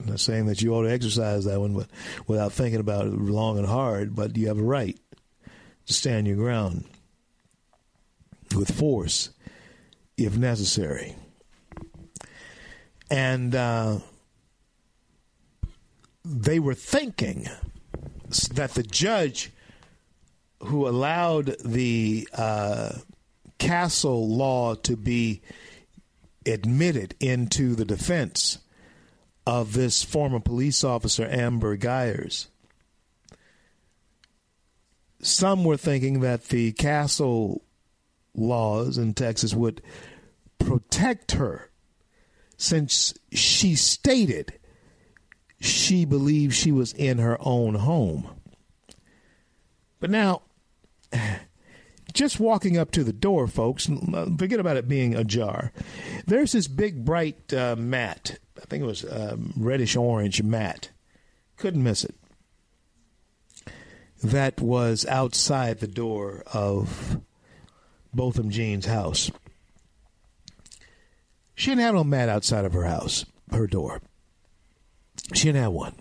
I'm 0.00 0.06
not 0.06 0.20
saying 0.20 0.46
that 0.46 0.62
you 0.62 0.74
ought 0.74 0.82
to 0.82 0.90
exercise 0.90 1.44
that 1.44 1.60
one, 1.60 1.74
but 1.74 1.88
without 2.26 2.52
thinking 2.52 2.80
about 2.80 3.06
it 3.06 3.12
long 3.12 3.58
and 3.58 3.66
hard. 3.66 4.14
But 4.14 4.36
you 4.36 4.48
have 4.48 4.58
a 4.58 4.62
right 4.62 4.98
to 5.86 5.92
stand 5.92 6.26
your 6.26 6.36
ground 6.36 6.84
with 8.54 8.74
force, 8.74 9.30
if 10.16 10.36
necessary. 10.36 11.14
And 13.10 13.54
uh, 13.54 13.98
they 16.24 16.58
were 16.58 16.74
thinking 16.74 17.48
that 18.54 18.74
the 18.74 18.82
judge 18.82 19.50
who 20.60 20.88
allowed 20.88 21.56
the 21.64 22.26
uh, 22.32 22.92
castle 23.58 24.28
law 24.28 24.74
to 24.74 24.96
be 24.96 25.42
admitted 26.46 27.14
into 27.20 27.74
the 27.74 27.84
defense 27.84 28.58
of 29.46 29.74
this 29.74 30.02
former 30.02 30.40
police 30.40 30.82
officer, 30.82 31.28
Amber 31.30 31.76
Guyger. 31.76 32.46
Some 35.20 35.64
were 35.64 35.76
thinking 35.76 36.20
that 36.20 36.44
the 36.44 36.72
castle 36.72 37.62
laws 38.34 38.96
in 38.98 39.14
Texas 39.14 39.54
would 39.54 39.82
protect 40.58 41.32
her 41.32 41.70
since 42.56 43.14
she 43.32 43.74
stated 43.74 44.54
she 45.60 46.04
believed 46.04 46.54
she 46.54 46.72
was 46.72 46.92
in 46.92 47.18
her 47.18 47.36
own 47.40 47.74
home. 47.74 48.28
But 50.00 50.10
now, 50.10 50.42
just 52.12 52.38
walking 52.38 52.76
up 52.76 52.90
to 52.92 53.04
the 53.04 53.12
door, 53.12 53.46
folks, 53.46 53.88
forget 54.38 54.60
about 54.60 54.76
it 54.76 54.88
being 54.88 55.14
ajar. 55.14 55.72
There's 56.26 56.52
this 56.52 56.68
big, 56.68 57.04
bright 57.04 57.52
uh, 57.52 57.76
mat. 57.76 58.38
I 58.60 58.66
think 58.66 58.82
it 58.82 58.86
was 58.86 59.04
um, 59.10 59.52
reddish 59.56 59.96
orange 59.96 60.42
mat. 60.42 60.90
Couldn't 61.56 61.82
miss 61.82 62.04
it. 62.04 62.14
That 64.22 64.60
was 64.60 65.04
outside 65.06 65.80
the 65.80 65.86
door 65.86 66.42
of 66.52 67.20
Botham 68.14 68.50
Jean's 68.50 68.86
house. 68.86 69.30
She 71.54 71.70
didn't 71.70 71.82
have 71.82 71.94
no 71.94 72.04
mat 72.04 72.28
outside 72.28 72.64
of 72.64 72.72
her 72.72 72.84
house, 72.84 73.24
her 73.50 73.66
door. 73.66 74.00
She 75.32 75.48
didn't 75.48 75.62
have 75.62 75.72
one. 75.72 75.94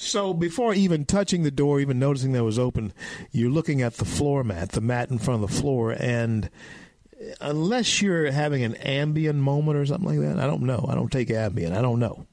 So 0.00 0.32
before 0.32 0.74
even 0.74 1.04
touching 1.04 1.42
the 1.42 1.50
door, 1.50 1.80
even 1.80 1.98
noticing 1.98 2.32
that 2.32 2.38
it 2.38 2.42
was 2.42 2.58
open, 2.58 2.92
you're 3.32 3.50
looking 3.50 3.82
at 3.82 3.94
the 3.94 4.04
floor 4.04 4.44
mat, 4.44 4.70
the 4.70 4.80
mat 4.80 5.10
in 5.10 5.18
front 5.18 5.42
of 5.42 5.50
the 5.50 5.56
floor, 5.56 5.90
and 5.90 6.50
unless 7.40 8.00
you're 8.00 8.30
having 8.30 8.62
an 8.62 8.74
Ambien 8.74 9.36
moment 9.36 9.76
or 9.76 9.84
something 9.84 10.08
like 10.08 10.20
that, 10.20 10.38
I 10.42 10.46
don't 10.46 10.62
know. 10.62 10.86
I 10.88 10.94
don't 10.94 11.10
take 11.10 11.28
Ambien. 11.28 11.76
I 11.76 11.82
don't 11.82 11.98
know. 11.98 12.26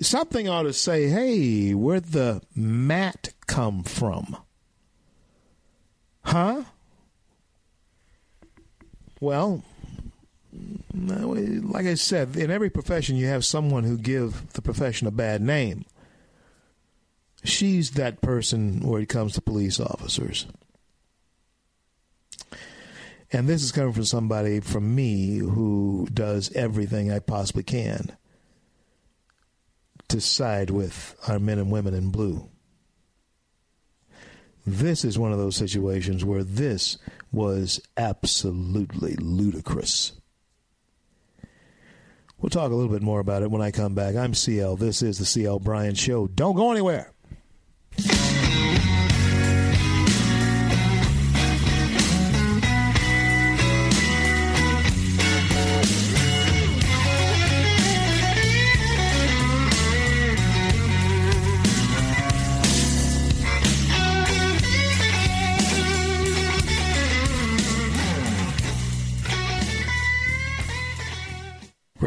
Something 0.00 0.48
ought 0.48 0.62
to 0.62 0.72
say, 0.72 1.08
hey, 1.08 1.74
where'd 1.74 2.12
the 2.12 2.42
mat 2.54 3.30
come 3.48 3.82
from? 3.82 4.36
Huh? 6.22 6.62
Well, 9.20 9.64
Eh, 11.06 11.60
like 11.62 11.86
I 11.86 11.94
said, 11.94 12.36
in 12.36 12.50
every 12.50 12.70
profession 12.70 13.16
you 13.16 13.26
have 13.26 13.44
someone 13.44 13.84
who 13.84 13.96
give 13.96 14.52
the 14.52 14.62
profession 14.62 15.06
a 15.06 15.12
bad 15.12 15.40
name. 15.40 15.84
She's 17.44 17.92
that 17.92 18.20
person 18.20 18.80
where 18.80 19.00
it 19.00 19.08
comes 19.08 19.34
to 19.34 19.40
police 19.40 19.78
officers. 19.78 20.46
And 23.30 23.46
this 23.46 23.62
is 23.62 23.72
coming 23.72 23.92
from 23.92 24.04
somebody 24.04 24.60
from 24.60 24.94
me 24.94 25.38
who 25.38 26.08
does 26.12 26.50
everything 26.54 27.12
I 27.12 27.18
possibly 27.18 27.62
can 27.62 28.16
to 30.08 30.20
side 30.20 30.70
with 30.70 31.14
our 31.28 31.38
men 31.38 31.58
and 31.58 31.70
women 31.70 31.94
in 31.94 32.10
blue. 32.10 32.48
This 34.66 35.04
is 35.04 35.18
one 35.18 35.32
of 35.32 35.38
those 35.38 35.56
situations 35.56 36.24
where 36.24 36.42
this 36.42 36.98
was 37.30 37.80
absolutely 37.96 39.14
ludicrous. 39.16 40.17
We'll 42.40 42.50
talk 42.50 42.70
a 42.70 42.74
little 42.74 42.92
bit 42.92 43.02
more 43.02 43.18
about 43.18 43.42
it 43.42 43.50
when 43.50 43.62
I 43.62 43.72
come 43.72 43.94
back. 43.94 44.14
I'm 44.14 44.32
CL. 44.32 44.76
This 44.76 45.02
is 45.02 45.18
the 45.18 45.24
CL 45.24 45.58
Bryant 45.58 45.98
Show. 45.98 46.28
Don't 46.28 46.54
go 46.54 46.70
anywhere. 46.70 47.12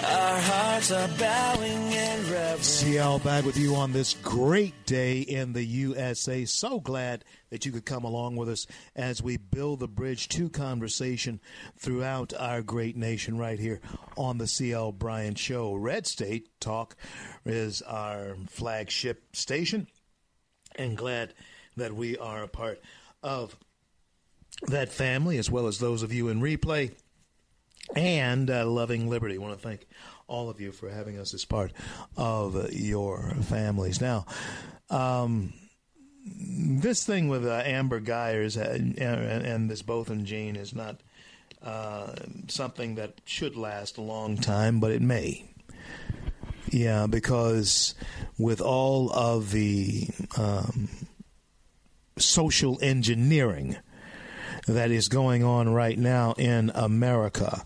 Our 0.04 0.38
hearts 0.38 0.92
are 0.92 1.08
bowing 1.18 1.92
in 1.92 2.30
reverence. 2.30 2.66
CL 2.66 3.18
back 3.20 3.44
with 3.44 3.56
you 3.56 3.74
on 3.74 3.92
this 3.92 4.14
great 4.14 4.86
day 4.86 5.20
in 5.20 5.52
the 5.52 5.64
USA. 5.64 6.44
So 6.44 6.78
glad 6.78 7.24
that 7.50 7.66
you 7.66 7.72
could 7.72 7.84
come 7.84 8.04
along 8.04 8.36
with 8.36 8.48
us 8.48 8.66
as 8.94 9.22
we 9.22 9.36
build 9.36 9.80
the 9.80 9.88
bridge 9.88 10.28
to 10.30 10.48
conversation 10.48 11.40
throughout 11.76 12.32
our 12.38 12.62
great 12.62 12.96
nation 12.96 13.38
right 13.38 13.58
here 13.58 13.80
on 14.16 14.38
the 14.38 14.46
CL 14.46 14.92
Bryant 14.92 15.38
Show. 15.38 15.74
Red 15.74 16.06
State 16.06 16.48
Talk 16.60 16.96
is 17.44 17.82
our 17.82 18.36
flagship 18.48 19.34
station, 19.34 19.88
and 20.76 20.96
glad 20.96 21.34
that 21.76 21.92
we 21.92 22.16
are 22.18 22.42
a 22.42 22.48
part 22.48 22.80
of 23.22 23.56
that 24.68 24.90
family, 24.90 25.38
as 25.38 25.50
well 25.50 25.66
as 25.66 25.78
those 25.78 26.02
of 26.02 26.12
you 26.12 26.28
in 26.28 26.40
replay 26.40 26.92
and 27.94 28.50
uh, 28.50 28.66
Loving 28.66 29.08
Liberty. 29.08 29.36
I 29.36 29.38
want 29.38 29.54
to 29.54 29.60
thank 29.60 29.86
all 30.26 30.48
of 30.48 30.60
you 30.60 30.72
for 30.72 30.88
having 30.88 31.18
us 31.18 31.34
as 31.34 31.44
part 31.44 31.72
of 32.16 32.72
your 32.72 33.34
families. 33.42 34.00
Now, 34.00 34.26
um, 34.90 35.52
this 36.24 37.04
thing 37.04 37.28
with 37.28 37.46
uh, 37.46 37.62
Amber 37.64 38.00
Guyger 38.00 38.56
and, 38.56 38.98
and, 38.98 39.70
this 39.70 39.82
Botham 39.82 40.24
Jean 40.24 40.56
is 40.56 40.74
not 40.74 41.00
uh, 41.62 42.14
something 42.48 42.94
that 42.94 43.20
should 43.24 43.56
last 43.56 43.98
a 43.98 44.02
long 44.02 44.36
time, 44.36 44.78
but 44.78 44.92
it 44.92 45.02
may. 45.02 45.44
Yeah, 46.70 47.06
because 47.06 47.94
with 48.38 48.60
all 48.60 49.10
of 49.12 49.50
the 49.50 50.08
um, 50.38 50.88
social 52.16 52.78
engineering 52.80 53.76
that 54.66 54.90
is 54.90 55.08
going 55.08 55.42
on 55.44 55.72
right 55.72 55.98
now 55.98 56.34
in 56.38 56.70
America. 56.74 57.64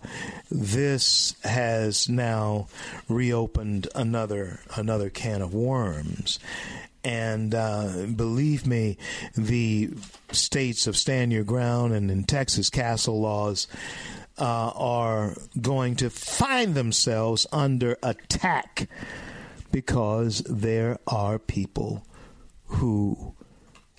This 0.50 1.36
has 1.44 2.08
now 2.08 2.68
reopened 3.08 3.88
another 3.94 4.60
another 4.74 5.10
can 5.10 5.42
of 5.42 5.54
worms. 5.54 6.38
And 7.04 7.54
uh, 7.54 8.06
believe 8.16 8.66
me, 8.66 8.98
the 9.36 9.90
states 10.32 10.88
of 10.88 10.96
stand 10.96 11.32
your 11.32 11.44
ground 11.44 11.94
and 11.94 12.10
in 12.10 12.24
Texas 12.24 12.68
castle 12.68 13.20
laws 13.20 13.68
uh, 14.38 14.72
are 14.74 15.36
going 15.60 15.94
to 15.96 16.10
find 16.10 16.74
themselves 16.74 17.46
under 17.52 17.96
attack 18.02 18.88
because 19.70 20.42
there 20.48 20.98
are 21.06 21.38
people 21.38 22.04
who 22.66 23.35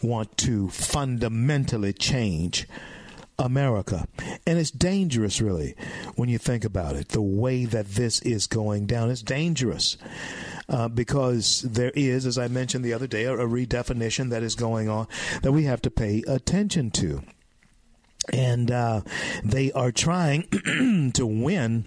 want 0.02 0.38
to 0.38 0.70
fundamentally 0.70 1.94
change 1.94 2.68
America. 3.40 4.08
And 4.46 4.58
it's 4.58 4.72
dangerous, 4.72 5.42
really, 5.42 5.76
when 6.16 6.30
you 6.30 6.38
think 6.38 6.66
about 6.66 6.96
it. 6.96 7.10
The 7.10 7.22
way 7.22 7.66
that 7.66 7.88
this 7.90 8.20
is 8.22 8.48
going 8.48 8.88
down 8.88 9.10
is 9.10 9.22
dangerous. 9.22 9.98
Uh, 10.70 10.88
because 10.90 11.62
there 11.62 11.92
is, 11.96 12.26
as 12.26 12.38
I 12.38 12.50
mentioned 12.50 12.84
the 12.84 12.94
other 12.94 13.08
day, 13.08 13.24
a, 13.24 13.34
a 13.34 13.48
redefinition 13.48 14.32
that 14.32 14.44
is 14.44 14.56
going 14.56 14.90
on 14.90 15.08
that 15.42 15.54
we 15.54 15.64
have 15.64 15.82
to 15.84 15.92
pay 15.92 16.24
attention 16.28 16.92
to. 16.92 17.22
And 18.34 18.70
uh, 18.70 19.02
they 19.46 19.72
are 19.72 19.94
trying 19.94 20.44
to 21.14 21.26
win, 21.26 21.86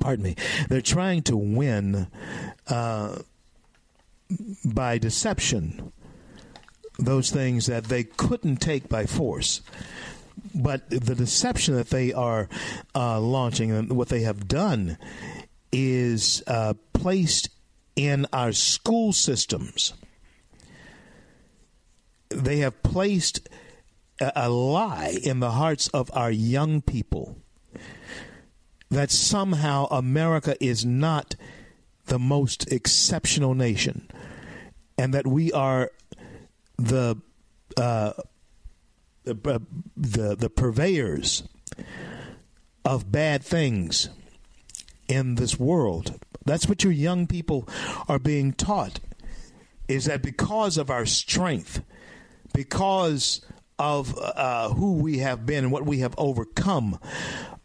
pardon 0.00 0.24
me, 0.24 0.36
they're 0.70 0.80
trying 0.80 1.22
to 1.24 1.36
win 1.36 2.06
uh, 2.68 3.18
by 4.64 4.96
deception 4.96 5.92
those 6.98 7.30
things 7.30 7.66
that 7.66 7.84
they 7.84 8.04
couldn't 8.04 8.56
take 8.56 8.88
by 8.88 9.06
force. 9.06 9.60
But 10.54 10.88
the 10.90 11.14
deception 11.14 11.74
that 11.74 11.90
they 11.90 12.12
are 12.12 12.48
uh, 12.94 13.20
launching 13.20 13.70
and 13.70 13.92
what 13.92 14.08
they 14.08 14.20
have 14.20 14.48
done 14.48 14.98
is 15.72 16.42
uh, 16.46 16.74
placed 16.92 17.50
in 17.94 18.26
our 18.32 18.52
school 18.52 19.12
systems. 19.12 19.94
They 22.28 22.58
have 22.58 22.82
placed 22.82 23.48
a, 24.20 24.32
a 24.36 24.48
lie 24.50 25.16
in 25.22 25.40
the 25.40 25.52
hearts 25.52 25.88
of 25.88 26.10
our 26.14 26.30
young 26.30 26.82
people 26.82 27.38
that 28.90 29.10
somehow 29.10 29.86
America 29.86 30.56
is 30.62 30.84
not 30.84 31.34
the 32.06 32.18
most 32.18 32.70
exceptional 32.72 33.54
nation 33.54 34.08
and 34.96 35.12
that 35.12 35.26
we 35.26 35.52
are 35.52 35.90
the 36.78 37.16
uh, 37.76 38.12
the, 39.24 39.36
uh, 39.44 39.58
the 39.96 40.36
the 40.36 40.50
purveyors 40.50 41.42
of 42.84 43.10
bad 43.10 43.42
things 43.42 44.08
in 45.08 45.34
this 45.34 45.58
world. 45.58 46.18
That's 46.44 46.68
what 46.68 46.84
your 46.84 46.92
young 46.92 47.26
people 47.26 47.68
are 48.08 48.18
being 48.18 48.52
taught. 48.52 49.00
Is 49.88 50.06
that 50.06 50.22
because 50.22 50.78
of 50.78 50.90
our 50.90 51.06
strength, 51.06 51.82
because 52.52 53.40
of 53.78 54.16
uh, 54.18 54.70
who 54.70 54.94
we 54.94 55.18
have 55.18 55.44
been 55.46 55.64
and 55.64 55.72
what 55.72 55.86
we 55.86 55.98
have 55.98 56.14
overcome, 56.16 56.98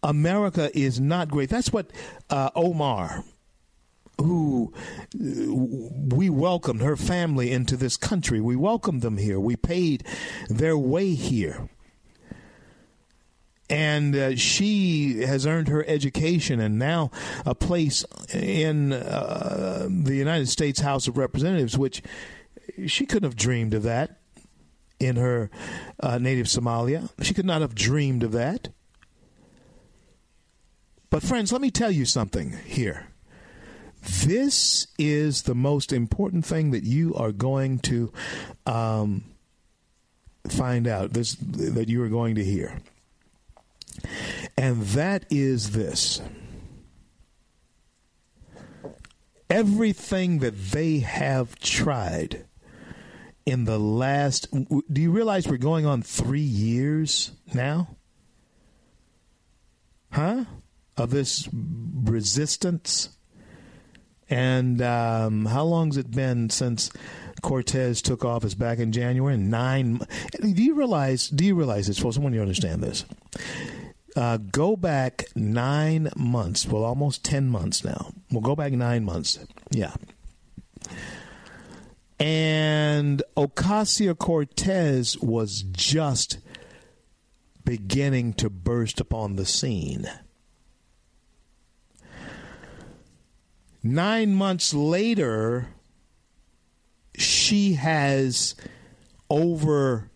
America 0.03 0.75
is 0.77 0.99
not 0.99 1.29
great. 1.29 1.49
That's 1.49 1.71
what 1.71 1.91
uh, 2.29 2.49
Omar 2.55 3.23
who 4.23 4.73
uh, 5.15 5.53
we 6.15 6.29
welcomed 6.29 6.81
her 6.81 6.95
family 6.95 7.51
into 7.51 7.77
this 7.77 7.97
country. 7.97 8.39
We 8.41 8.55
welcomed 8.55 9.01
them 9.01 9.17
here. 9.17 9.39
We 9.39 9.55
paid 9.55 10.03
their 10.49 10.77
way 10.77 11.13
here. 11.13 11.69
And 13.69 14.15
uh, 14.15 14.35
she 14.35 15.21
has 15.21 15.45
earned 15.45 15.69
her 15.69 15.85
education 15.87 16.59
and 16.59 16.77
now 16.77 17.09
a 17.45 17.55
place 17.55 18.03
in 18.33 18.91
uh, 18.91 19.87
the 19.89 20.15
United 20.15 20.49
States 20.49 20.81
House 20.81 21.07
of 21.07 21.17
Representatives, 21.17 21.77
which 21.77 22.03
she 22.87 23.05
couldn't 23.05 23.29
have 23.29 23.37
dreamed 23.37 23.73
of 23.73 23.83
that 23.83 24.19
in 24.99 25.15
her 25.15 25.49
uh, 26.01 26.17
native 26.17 26.47
Somalia. 26.47 27.09
She 27.21 27.33
could 27.33 27.45
not 27.45 27.61
have 27.61 27.73
dreamed 27.73 28.23
of 28.23 28.33
that. 28.33 28.69
But, 31.09 31.23
friends, 31.23 31.51
let 31.51 31.61
me 31.61 31.71
tell 31.71 31.91
you 31.91 32.05
something 32.05 32.57
here. 32.65 33.10
This 34.01 34.87
is 34.97 35.43
the 35.43 35.55
most 35.55 35.93
important 35.93 36.45
thing 36.45 36.71
that 36.71 36.83
you 36.83 37.13
are 37.15 37.31
going 37.31 37.79
to 37.79 38.11
um, 38.65 39.23
find 40.47 40.87
out. 40.87 41.13
This 41.13 41.35
that 41.35 41.87
you 41.87 42.01
are 42.03 42.09
going 42.09 42.35
to 42.35 42.43
hear, 42.43 42.79
and 44.57 44.81
that 44.81 45.25
is 45.29 45.71
this. 45.71 46.21
Everything 49.49 50.39
that 50.39 50.57
they 50.71 50.99
have 50.99 51.59
tried 51.59 52.45
in 53.45 53.65
the 53.65 53.77
last. 53.77 54.47
Do 54.51 55.01
you 55.01 55.11
realize 55.11 55.47
we're 55.47 55.57
going 55.57 55.85
on 55.85 56.01
three 56.01 56.39
years 56.39 57.31
now? 57.53 57.97
Huh? 60.11 60.45
Of 60.97 61.11
this 61.11 61.47
resistance 61.53 63.09
and 64.31 64.81
um, 64.81 65.45
how 65.45 65.63
long's 65.65 65.97
it 65.97 66.09
been 66.09 66.49
since 66.49 66.89
Cortez 67.41 68.01
took 68.01 68.23
office 68.23 68.55
back 68.55 68.79
in 68.79 68.91
January? 68.91 69.37
Nine. 69.37 69.99
Do 70.39 70.63
you 70.63 70.73
realize? 70.73 71.29
Do 71.29 71.45
you 71.45 71.53
realize 71.53 71.87
this, 71.87 71.99
folks? 71.99 72.17
I 72.17 72.21
want 72.21 72.33
you 72.33 72.39
to 72.39 72.43
understand 72.43 72.81
this. 72.81 73.05
Uh, 74.15 74.37
go 74.37 74.75
back 74.75 75.25
nine 75.35 76.09
months. 76.15 76.65
Well, 76.65 76.83
almost 76.83 77.23
ten 77.23 77.47
months 77.47 77.83
now. 77.83 78.13
We'll 78.31 78.41
go 78.41 78.55
back 78.55 78.71
nine 78.71 79.03
months. 79.03 79.37
Yeah. 79.69 79.93
And 82.19 83.23
Ocasio 83.35 84.17
Cortez 84.17 85.17
was 85.17 85.63
just 85.63 86.37
beginning 87.65 88.33
to 88.33 88.49
burst 88.49 88.99
upon 88.99 89.35
the 89.35 89.45
scene. 89.45 90.07
Nine 93.83 94.35
months 94.35 94.73
later, 94.73 95.69
she 97.17 97.73
has 97.73 98.55
overthrown 99.29 100.09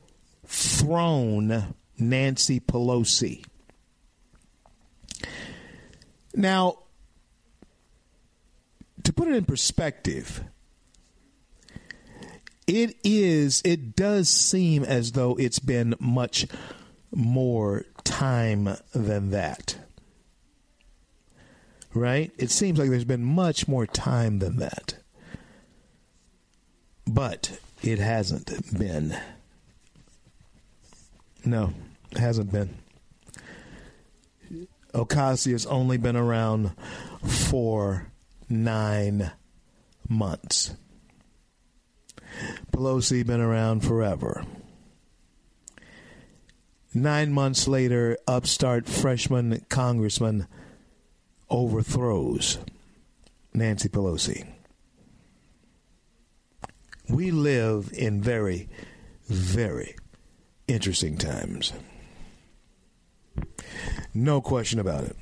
Nancy 1.97 2.59
Pelosi. 2.59 3.43
Now, 6.35 6.79
to 9.03 9.13
put 9.13 9.27
it 9.29 9.35
in 9.35 9.45
perspective, 9.45 10.43
it 12.67 12.97
is, 13.03 13.61
it 13.63 13.95
does 13.95 14.29
seem 14.29 14.83
as 14.83 15.13
though 15.13 15.35
it's 15.35 15.59
been 15.59 15.95
much 15.99 16.45
more 17.11 17.85
time 18.03 18.75
than 18.93 19.31
that. 19.31 19.84
Right? 21.95 22.31
It 22.37 22.51
seems 22.51 22.77
like 22.77 22.89
there's 22.89 23.05
been 23.05 23.23
much 23.23 23.69
more 23.69 23.87
time 23.87 24.39
than 24.39 24.57
that. 24.57 24.95
But 27.07 27.57
it 27.81 27.99
hasn't 27.99 28.77
been. 28.77 29.17
No, 31.45 31.73
it 32.11 32.17
hasn't 32.17 32.51
been. 32.51 32.75
Ocasio 34.93 35.53
has 35.53 35.65
only 35.67 35.97
been 35.97 36.17
around 36.17 36.71
for 37.23 38.11
nine 38.49 39.31
months. 40.09 40.75
Pelosi 42.71 43.25
been 43.25 43.39
around 43.41 43.85
forever. 43.85 44.43
Nine 46.93 47.31
months 47.31 47.67
later, 47.69 48.17
upstart 48.27 48.85
freshman 48.85 49.65
congressman 49.69 50.47
overthrows 51.49 52.59
Nancy 53.53 53.89
Pelosi. 53.89 54.45
We 57.07 57.31
live 57.31 57.91
in 57.93 58.21
very, 58.21 58.67
very 59.27 59.95
interesting 60.67 61.17
times. 61.17 61.73
No 64.13 64.41
question 64.41 64.79
about 64.79 65.03
it. 65.03 65.17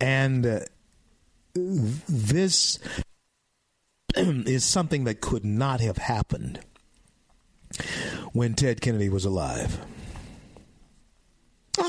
And 0.00 0.46
uh, 0.46 0.60
this 1.54 2.78
is 4.16 4.64
something 4.64 5.04
that 5.04 5.20
could 5.20 5.44
not 5.44 5.80
have 5.80 5.98
happened 5.98 6.60
when 8.32 8.54
Ted 8.54 8.80
Kennedy 8.80 9.08
was 9.08 9.24
alive. 9.24 9.80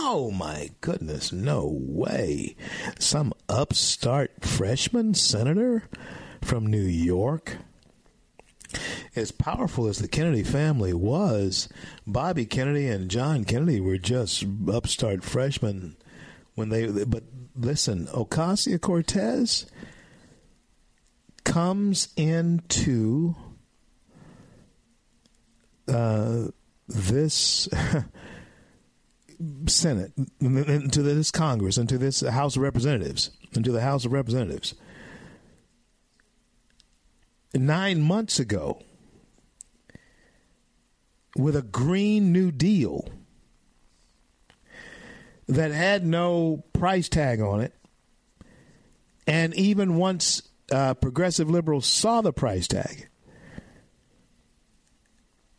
Oh 0.10 0.32
my 0.32 0.70
goodness, 0.80 1.34
no 1.34 1.70
way. 1.70 2.56
Some 2.98 3.34
upstart 3.50 4.32
freshman 4.40 5.16
senator 5.16 5.84
from 6.42 6.66
New 6.66 6.80
York. 6.80 7.58
As 9.18 9.34
powerful 9.34 9.86
as 9.86 10.00
the 10.00 10.08
Kennedy 10.08 10.44
family 10.44 10.94
was, 10.94 11.68
Bobby 12.08 12.46
Kennedy 12.46 12.88
and 12.88 13.12
John 13.12 13.44
Kennedy 13.44 13.82
were 13.82 13.98
just 13.98 14.46
upstart 14.72 15.26
freshmen 15.26 15.98
when 16.56 16.70
they 16.70 17.04
but 17.04 17.24
listen, 17.54 18.08
Ocasio 18.08 18.80
Cortez 18.80 19.66
comes 21.44 22.14
into 22.16 23.36
uh, 25.90 26.48
this 26.88 27.68
Senate, 29.68 30.14
into 30.40 31.02
this 31.02 31.32
Congress, 31.32 31.78
into 31.78 31.98
this 31.98 32.22
House 32.22 32.56
of 32.56 32.62
Representatives, 32.62 33.32
into 33.54 33.72
the 33.72 33.82
House 33.82 34.06
of 34.06 34.12
Representatives. 34.12 34.74
Nine 37.54 38.02
months 38.02 38.40
ago, 38.40 38.82
with 41.36 41.56
a 41.56 41.62
Green 41.62 42.32
New 42.32 42.52
Deal 42.52 43.08
that 45.48 45.72
had 45.72 46.06
no 46.06 46.64
price 46.74 47.08
tag 47.10 47.40
on 47.40 47.62
it. 47.62 47.74
And 49.26 49.54
even 49.56 49.96
once 49.96 50.42
uh, 50.72 50.94
progressive 50.96 51.50
liberals 51.50 51.86
saw 51.86 52.22
the 52.22 52.34
price 52.34 52.68
tag, 52.68 53.08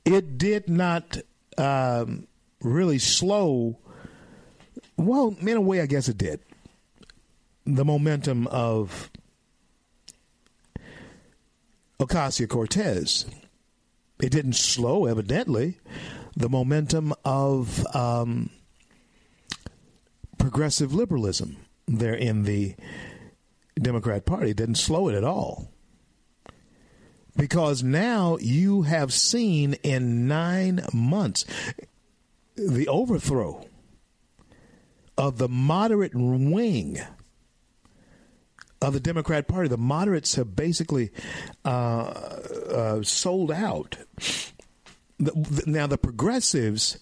it 0.05 0.38
did 0.38 0.69
not 0.69 1.19
um, 1.57 2.28
really 2.62 2.99
slow. 2.99 3.79
Well, 4.97 5.37
in 5.40 5.57
a 5.57 5.61
way, 5.61 5.81
I 5.81 5.87
guess 5.87 6.09
it 6.09 6.18
did. 6.18 6.40
The 7.64 7.85
momentum 7.85 8.47
of 8.49 9.11
Ocasio 12.01 12.49
Cortez. 12.49 13.27
It 14.23 14.31
didn't 14.31 14.55
slow, 14.55 15.07
evidently, 15.07 15.79
the 16.37 16.49
momentum 16.49 17.12
of 17.25 17.85
um, 17.94 18.51
progressive 20.38 20.92
liberalism 20.92 21.57
there 21.87 22.14
in 22.14 22.44
the 22.44 22.75
Democrat 23.81 24.27
Party. 24.27 24.51
It 24.51 24.57
didn't 24.57 24.77
slow 24.77 25.09
it 25.09 25.14
at 25.14 25.25
all. 25.25 25.71
Because 27.37 27.85
now 27.85 28.37
you 28.40 28.83
have 28.83 29.12
seen 29.12 29.75
in 29.85 30.27
nine 30.27 30.85
months 30.92 31.44
the 32.59 32.88
overthrow 32.88 33.66
of 35.16 35.38
the 35.38 35.49
moderate 35.49 36.14
wing 36.14 36.99
of 38.81 38.92
the 38.92 39.01
Democrat 39.01 39.49
Party. 39.49 39.68
The 39.68 39.77
moderates 39.77 40.35
have 40.37 40.55
basically 40.55 41.11
uh, 41.64 41.68
uh, 41.68 43.03
sold 43.03 43.51
out. 43.51 43.99
The, 45.18 45.33
the, 45.33 45.64
now 45.66 45.87
the 45.87 45.99
progressives 45.99 46.99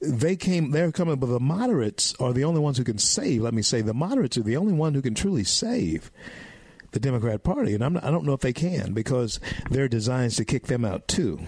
they 0.00 0.36
came 0.36 0.70
they're 0.70 0.92
coming 0.92 1.16
but 1.16 1.26
the 1.26 1.40
moderates 1.40 2.14
are 2.20 2.32
the 2.32 2.44
only 2.44 2.60
ones 2.60 2.78
who 2.78 2.84
can 2.84 2.98
save 2.98 3.42
let 3.42 3.54
me 3.54 3.62
say 3.62 3.80
the 3.80 3.94
moderates 3.94 4.38
are 4.38 4.42
the 4.42 4.56
only 4.56 4.72
one 4.72 4.94
who 4.94 5.02
can 5.02 5.14
truly 5.14 5.44
save 5.44 6.10
the 6.92 7.00
democrat 7.00 7.42
party 7.42 7.74
and 7.74 7.84
i 7.84 8.10
don't 8.10 8.24
know 8.24 8.32
if 8.32 8.40
they 8.40 8.52
can 8.52 8.92
because 8.92 9.40
there 9.70 9.84
are 9.84 9.88
designs 9.88 10.36
to 10.36 10.44
kick 10.44 10.66
them 10.66 10.84
out 10.84 11.06
too 11.08 11.38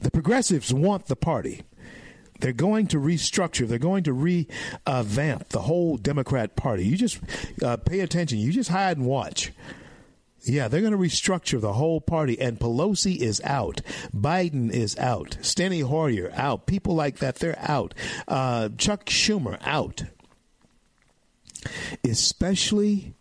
the 0.00 0.10
progressives 0.10 0.72
want 0.72 1.06
the 1.06 1.16
party 1.16 1.62
they're 2.40 2.52
going 2.52 2.86
to 2.86 2.98
restructure 2.98 3.66
they're 3.66 3.78
going 3.78 4.04
to 4.04 4.12
revamp 4.12 5.48
the 5.50 5.60
whole 5.60 5.96
democrat 5.96 6.56
party 6.56 6.84
you 6.84 6.96
just 6.96 7.20
uh, 7.62 7.76
pay 7.76 8.00
attention 8.00 8.38
you 8.38 8.52
just 8.52 8.70
hide 8.70 8.96
and 8.96 9.06
watch 9.06 9.52
yeah, 10.44 10.68
they're 10.68 10.80
going 10.80 10.92
to 10.92 10.98
restructure 10.98 11.60
the 11.60 11.74
whole 11.74 12.00
party, 12.00 12.40
and 12.40 12.58
Pelosi 12.58 13.18
is 13.18 13.40
out. 13.44 13.82
Biden 14.14 14.70
is 14.70 14.96
out. 14.96 15.36
Steny 15.42 15.82
Hoyer 15.82 16.30
out. 16.34 16.66
People 16.66 16.94
like 16.94 17.18
that, 17.18 17.36
they're 17.36 17.58
out. 17.60 17.94
Uh, 18.26 18.70
Chuck 18.78 19.06
Schumer 19.06 19.58
out. 19.62 20.04
Especially 22.02 23.14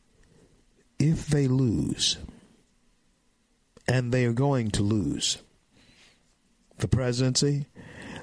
if 0.97 1.27
they 1.27 1.47
lose. 1.47 2.17
And 3.87 4.13
they 4.13 4.25
are 4.25 4.33
going 4.33 4.71
to 4.71 4.83
lose 4.83 5.39
the 6.77 6.87
presidency, 6.87 7.65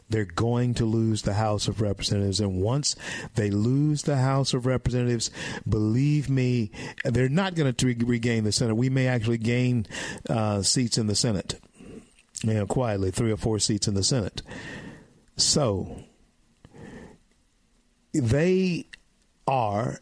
they're 0.09 0.25
going 0.25 0.75
to 0.75 0.85
lose 0.85 1.23
the 1.23 1.35
House 1.35 1.69
of 1.69 1.81
Representatives. 1.81 2.40
And 2.40 2.62
once 2.62 2.95
they 3.35 3.51
lose 3.51 4.03
the 4.03 4.16
House 4.16 4.55
of 4.55 4.66
Representatives, 4.66 5.31
believe 5.69 6.31
me, 6.31 6.71
they're 7.05 7.29
not 7.29 7.55
going 7.55 7.73
to 7.73 7.87
regain 8.05 8.45
the 8.45 8.53
Senate. 8.53 8.75
We 8.77 8.90
may 8.90 9.09
actually 9.09 9.38
gain 9.38 9.87
uh, 10.29 10.62
seats 10.62 10.99
in 10.99 11.07
the 11.07 11.16
Senate, 11.16 11.61
you 12.42 12.55
know, 12.55 12.66
quietly, 12.66 13.11
three 13.11 13.33
or 13.33 13.37
four 13.37 13.59
seats 13.59 13.88
in 13.88 13.95
the 13.95 14.05
Senate. 14.05 14.42
So 15.37 16.03
they 18.12 18.87
are, 19.47 20.01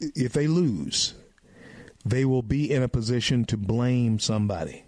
if 0.00 0.32
they 0.32 0.46
lose, 0.46 1.14
they 2.04 2.24
will 2.24 2.42
be 2.42 2.70
in 2.70 2.82
a 2.82 2.88
position 2.88 3.44
to 3.46 3.56
blame 3.56 4.18
somebody. 4.18 4.85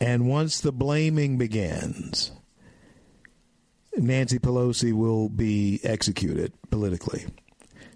And 0.00 0.28
once 0.28 0.60
the 0.60 0.72
blaming 0.72 1.38
begins, 1.38 2.32
Nancy 3.96 4.38
Pelosi 4.38 4.92
will 4.92 5.28
be 5.28 5.80
executed 5.82 6.52
politically. 6.70 7.26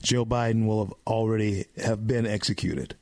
Joe 0.03 0.25
Biden 0.25 0.67
will 0.67 0.85
have 0.85 0.95
already 1.07 1.67
have 1.77 2.07
been 2.07 2.27
executed. 2.27 2.97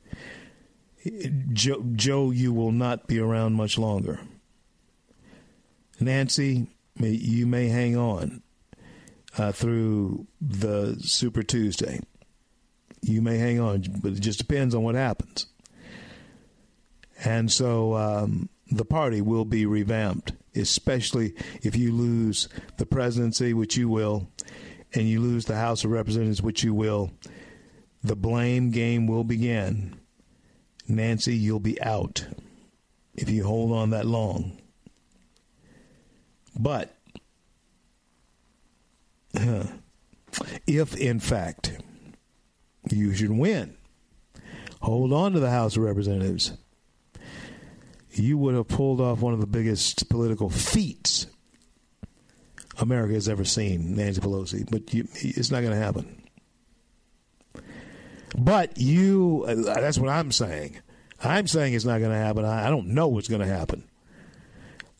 Joe, 1.53 1.85
Joe, 1.95 2.33
you 2.33 2.53
will 2.53 2.73
not 2.73 3.07
be 3.07 3.21
around 3.21 3.55
much 3.55 3.79
longer. 3.79 4.21
Nancy, 6.01 6.67
you 6.99 7.47
may 7.47 7.69
hang 7.69 7.97
on 7.97 8.43
uh, 9.37 9.53
through 9.53 10.27
the 10.41 10.97
Super 11.01 11.43
Tuesday. 11.45 12.01
You 13.01 13.23
may 13.23 13.39
hang 13.39 13.61
on, 13.61 13.85
but 14.03 14.13
it 14.13 14.21
just 14.21 14.39
depends 14.41 14.75
on 14.75 14.83
what 14.83 14.97
happens. 14.97 15.47
And 17.25 17.51
so 17.51 17.95
um, 17.95 18.49
the 18.70 18.85
party 18.85 19.20
will 19.20 19.44
be 19.44 19.66
revamped 19.66 20.33
especially 20.59 21.35
if 21.62 21.76
you 21.76 21.92
lose 21.92 22.48
the 22.76 22.87
presidency, 22.87 23.54
which 23.54 23.76
you 23.76 23.88
will, 23.88 24.28
and 24.94 25.09
you 25.09 25.20
lose 25.20 25.44
the 25.44 25.57
House 25.57 25.85
of 25.85 25.90
Representatives, 25.90 26.42
which 26.42 26.62
you 26.62 26.74
will, 26.74 27.11
the 28.02 28.16
blame 28.16 28.70
game 28.70 29.07
will 29.07 29.24
begin. 29.24 29.98
Nancy, 30.87 31.37
you'll 31.37 31.61
be 31.61 31.81
out 31.83 32.26
if 33.14 33.28
you 33.28 33.44
hold 33.44 33.72
on 33.72 33.90
that 33.90 34.07
long. 34.07 34.59
But 36.59 36.96
if, 40.66 40.96
in 40.96 41.20
fact, 41.20 41.78
you 42.90 43.12
should 43.14 43.31
win, 43.31 43.76
hold 44.81 45.12
on 45.12 45.33
to 45.33 45.40
the 45.40 45.50
House 45.50 45.76
of 45.76 45.83
Representatives, 45.83 46.52
you 48.18 48.38
would 48.38 48.54
have 48.54 48.68
pulled 48.68 49.00
off 49.00 49.20
one 49.20 49.35
of 49.35 49.40
the 49.40 49.46
biggest 49.46 50.09
political 50.09 50.50
feats 50.50 51.26
America 52.81 53.14
has 53.14 53.28
ever 53.28 53.44
seen, 53.44 53.96
Nancy 53.96 54.20
Pelosi. 54.20 54.68
But 54.70 54.92
you, 54.94 55.09
it's 55.14 55.50
not 55.50 55.61
going 55.61 55.72
to 55.72 55.78
happen. 55.78 56.22
But 58.37 58.78
you, 58.78 59.44
uh, 59.48 59.81
that's 59.81 59.98
what 59.98 60.11
I'm 60.11 60.33
saying. 60.33 60.78
I'm 61.22 61.46
saying 61.46 61.74
it's 61.74 61.85
not 61.85 61.98
going 61.98 62.12
to 62.12 62.16
happen. 62.16 62.44
I, 62.44 62.66
I 62.66 62.70
don't 62.70 62.88
know 62.88 63.09
what's 63.09 63.28
going 63.28 63.40
to 63.40 63.46
happen. 63.46 63.85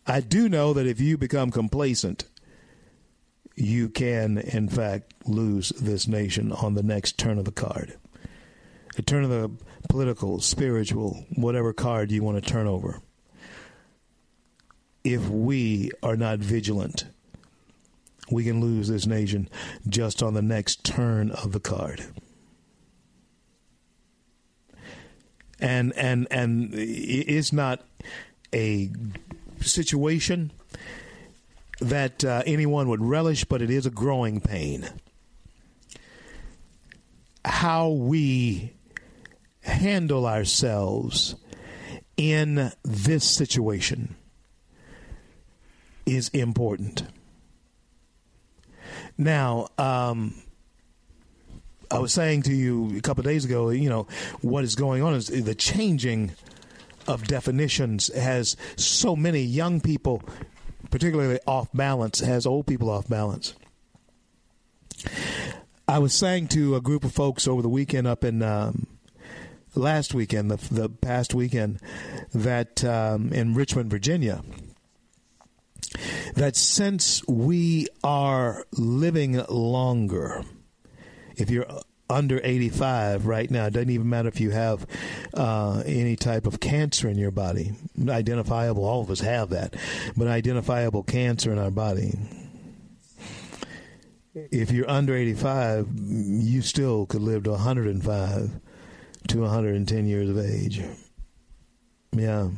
I 0.07 0.21
do 0.21 0.49
know 0.49 0.73
that 0.73 0.87
if 0.87 1.01
you 1.01 1.19
become 1.19 1.51
complacent, 1.51 2.25
you 3.55 3.89
can, 3.89 4.39
in 4.39 4.69
fact, 4.69 5.13
lose 5.27 5.69
this 5.71 6.09
nation 6.09 6.51
on 6.53 6.75
the 6.75 6.83
next 6.83 7.19
turn 7.19 7.39
of 7.39 7.45
the 7.45 7.53
card. 7.53 7.97
The 8.97 9.03
turn 9.03 9.25
of 9.25 9.31
the 9.31 9.51
political, 9.89 10.41
spiritual, 10.41 11.25
whatever 11.37 11.73
card 11.73 12.11
you 12.11 12.23
want 12.23 12.43
to 12.43 12.51
turn 12.51 12.67
over. 12.67 13.01
If 15.09 15.31
we 15.31 15.91
are 16.03 16.19
not 16.19 16.39
vigilant, 16.39 17.07
we 18.31 18.45
can 18.45 18.61
lose 18.61 18.89
this 18.89 19.07
nation 19.07 19.49
just 19.89 20.23
on 20.23 20.35
the 20.35 20.43
next 20.43 20.85
turn 20.85 21.31
of 21.31 21.53
the 21.53 21.61
card. 21.61 22.05
And 25.59 25.95
and 25.97 26.29
and 26.31 26.75
it's 26.75 27.55
not 27.55 27.87
a 28.55 28.91
situation 29.63 30.53
that 31.81 32.23
uh, 32.23 32.43
anyone 32.45 32.91
would 32.91 33.01
relish, 33.01 33.45
but 33.45 33.63
it 33.63 33.71
is 33.71 33.87
a 33.87 33.91
growing 33.91 34.43
pain. 34.43 34.91
How 37.47 37.89
we 37.89 38.75
handle 39.63 40.27
ourselves 40.27 41.35
in 42.19 42.73
this 42.85 43.25
situation 43.25 44.17
is 46.09 46.29
important. 46.31 47.05
Now, 49.17 49.69
um, 49.79 50.35
I 51.91 51.99
was 51.99 52.13
saying 52.13 52.43
to 52.43 52.55
you 52.55 52.97
a 52.97 53.01
couple 53.01 53.23
days 53.23 53.45
ago, 53.45 53.71
you 53.71 53.89
know, 53.89 54.07
what 54.41 54.65
is 54.65 54.75
going 54.75 55.03
on 55.03 55.15
is 55.15 55.29
the 55.29 55.55
changing 55.55 56.33
of 57.07 57.27
definitions 57.27 58.13
has 58.15 58.57
so 58.77 59.17
many 59.17 59.41
young 59.41 59.81
people, 59.81 60.23
particularly 60.91 61.41
off 61.47 61.69
balance, 61.73 62.21
has 62.21 62.47
old 62.47 62.67
people 62.67 62.91
off 62.91 63.09
balance. 63.09 63.55
I 65.87 65.99
was 65.99 66.13
saying 66.13 66.49
to 66.49 66.77
a 66.77 66.83
group 66.83 67.05
of 67.05 67.13
folks 67.13 67.49
over 67.49 67.63
the 67.63 67.69
weekend 67.69 68.07
up 68.07 68.23
in 68.23 68.43
um, 68.43 68.87
last 69.75 70.13
weekend, 70.13 70.51
the, 70.51 70.75
the 70.75 70.89
past 70.91 71.35
weekend, 71.35 71.81
that 72.35 72.85
um, 72.85 73.33
in 73.33 73.55
Richmond, 73.55 73.91
Virginia, 73.91 74.43
that 76.35 76.57
since 76.57 77.27
we 77.27 77.89
are 78.05 78.65
living 78.73 79.43
longer, 79.49 80.45
if 81.37 81.51
you're 81.51 81.67
under 82.11 82.41
85 82.43 83.27
right 83.27 83.51
now, 83.51 83.67
it 83.67 83.73
doesn't 83.73 83.91
even 83.91 84.09
matter 84.09 84.29
if 84.29 84.41
you 84.41 84.51
have 84.51 84.87
uh, 85.35 85.83
any 85.85 86.17
type 86.17 86.47
of 86.47 86.61
cancer 86.61 87.09
in 87.09 87.19
your 87.19 87.31
body, 87.31 87.73
identifiable, 88.09 88.85
all 88.85 89.03
of 89.03 89.11
us 89.11 89.21
have 89.21 89.51
that, 89.51 89.77
but 90.17 90.27
identifiable 90.27 91.03
cancer 91.03 91.53
in 91.53 91.59
our 91.59 91.71
body. 91.71 92.15
If 94.35 94.71
you're 94.71 94.89
under 94.89 95.17
85, 95.17 95.89
you 95.99 96.63
still 96.63 97.07
could 97.07 97.23
live 97.23 97.43
to 97.45 97.51
105 97.51 98.61
to 99.29 99.41
110 99.41 100.07
years 100.07 100.31
of 100.31 100.39
age. 100.39 100.81
Yeah 102.13 102.49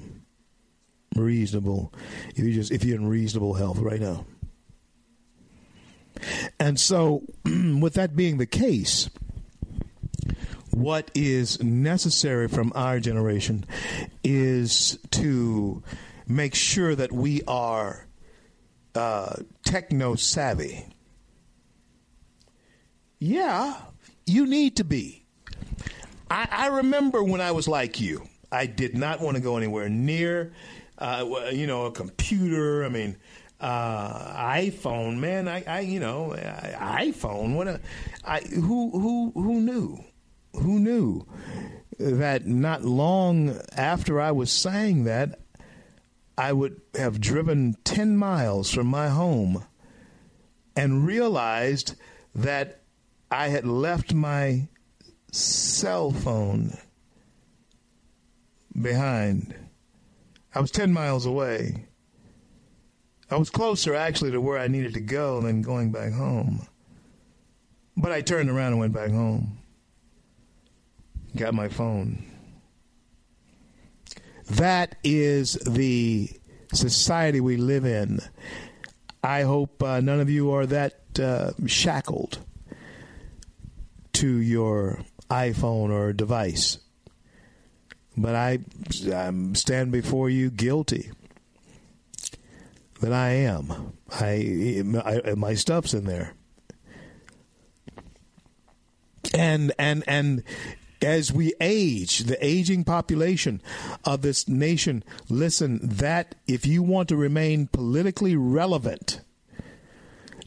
reasonable 1.17 1.93
if 2.31 2.39
you 2.39 2.53
just 2.53 2.71
if 2.73 2.85
you're 2.85 2.99
in 2.99 3.07
reasonable 3.07 3.55
health 3.55 3.79
right 3.79 4.01
now. 4.01 4.25
And 6.59 6.79
so 6.79 7.23
with 7.45 7.95
that 7.95 8.15
being 8.15 8.39
the 8.39 8.47
case, 8.47 9.09
what 10.71 11.11
is 11.15 11.63
necessary 11.63 12.49
from 12.49 12.73
our 12.75 13.01
generation 13.01 13.65
is 14.23 14.99
to 15.13 15.83
make 16.27 16.55
sure 16.55 16.95
that 16.95 17.13
we 17.13 17.43
are 17.49 18.07
uh, 18.95 19.37
techno 19.65 20.15
savvy. 20.15 20.87
Yeah, 23.19 23.77
you 24.27 24.47
need 24.47 24.77
to 24.77 24.85
be. 24.85 25.25
I, 26.31 26.49
I 26.51 26.67
remember 26.69 27.23
when 27.23 27.41
I 27.41 27.51
was 27.51 27.67
like 27.67 28.01
you, 28.01 28.27
I 28.53 28.67
did 28.67 28.97
not 28.97 29.21
want 29.21 29.37
to 29.37 29.43
go 29.43 29.57
anywhere 29.57 29.89
near 29.89 30.53
uh, 31.01 31.51
you 31.53 31.67
know, 31.67 31.87
a 31.87 31.91
computer. 31.91 32.85
I 32.85 32.89
mean, 32.89 33.17
uh, 33.61 34.53
iPhone, 34.53 35.19
man. 35.19 35.49
I, 35.49 35.65
I, 35.67 35.81
you 35.81 36.01
know, 36.01 36.35
iPhone. 36.37 37.57
What 37.57 37.69
a, 37.69 37.81
I, 38.25 38.41
who, 38.41 38.91
who, 38.91 39.33
who 39.35 39.61
knew? 39.61 39.99
Who 40.55 40.81
knew 40.81 41.27
that 41.99 42.47
not 42.47 42.83
long 42.83 43.61
after 43.77 44.21
I 44.21 44.33
was 44.33 44.51
saying 44.51 45.05
that, 45.05 45.39
I 46.37 46.53
would 46.53 46.81
have 46.95 47.21
driven 47.21 47.77
ten 47.85 48.17
miles 48.17 48.73
from 48.73 48.87
my 48.87 49.09
home 49.09 49.65
and 50.75 51.07
realized 51.07 51.95
that 52.35 52.83
I 53.31 53.49
had 53.49 53.67
left 53.67 54.15
my 54.15 54.69
cell 55.31 56.11
phone 56.11 56.79
behind. 58.81 59.55
I 60.55 60.61
was 60.61 60.71
10 60.71 60.93
miles 60.93 61.27
away. 61.27 61.87
I 63.31 63.37
was 63.37 63.51
closer, 63.51 63.95
actually, 63.95 64.33
to 64.33 64.41
where 64.41 64.59
I 64.59 64.67
needed 64.67 64.95
to 64.95 65.01
go 65.01 65.41
than 65.41 65.63
going 65.63 65.93
back 65.93 66.13
home. 66.13 66.67
But 67.97 68.11
I 68.11 68.21
turned 68.21 68.51
around 68.51 68.73
and 68.73 68.81
went 68.81 68.93
back 68.93 69.11
home. 69.11 69.59
Got 71.37 71.55
my 71.55 71.69
phone. 71.69 72.25
That 74.47 74.97
is 75.05 75.53
the 75.53 76.29
society 76.73 77.41
we 77.41 77.57
live 77.57 77.85
in. 77.85 78.19
I 79.23 79.43
hope 79.43 79.83
uh, 79.83 80.01
none 80.01 80.19
of 80.19 80.29
you 80.29 80.51
are 80.51 80.67
that 80.67 81.21
uh, 81.21 81.53
shackled 81.67 82.39
to 84.15 84.29
your 84.29 85.01
iPhone 85.31 85.91
or 85.91 86.13
device. 86.13 86.79
But 88.17 88.35
I, 88.35 88.59
I 89.13 89.33
stand 89.55 89.93
before 89.93 90.29
you 90.29 90.51
guilty 90.51 91.11
that 93.01 93.13
I 93.13 93.31
am. 93.31 93.95
I, 94.11 94.83
I 95.27 95.35
my 95.35 95.55
stuff's 95.55 95.95
in 95.95 96.05
there. 96.05 96.35
And 99.33 99.73
and 99.79 100.05
and 100.07 100.43
as 101.03 101.33
we 101.33 101.55
age, 101.61 102.21
the 102.21 102.45
aging 102.45 102.85
population 102.85 103.63
of 104.05 104.23
this 104.23 104.49
nation, 104.49 105.03
listen, 105.29 105.81
that 105.83 106.35
if 106.47 106.67
you 106.67 106.83
want 106.83 107.09
to 107.09 107.17
remain 107.17 107.69
politically 107.69 108.37
relevant, 108.37 109.21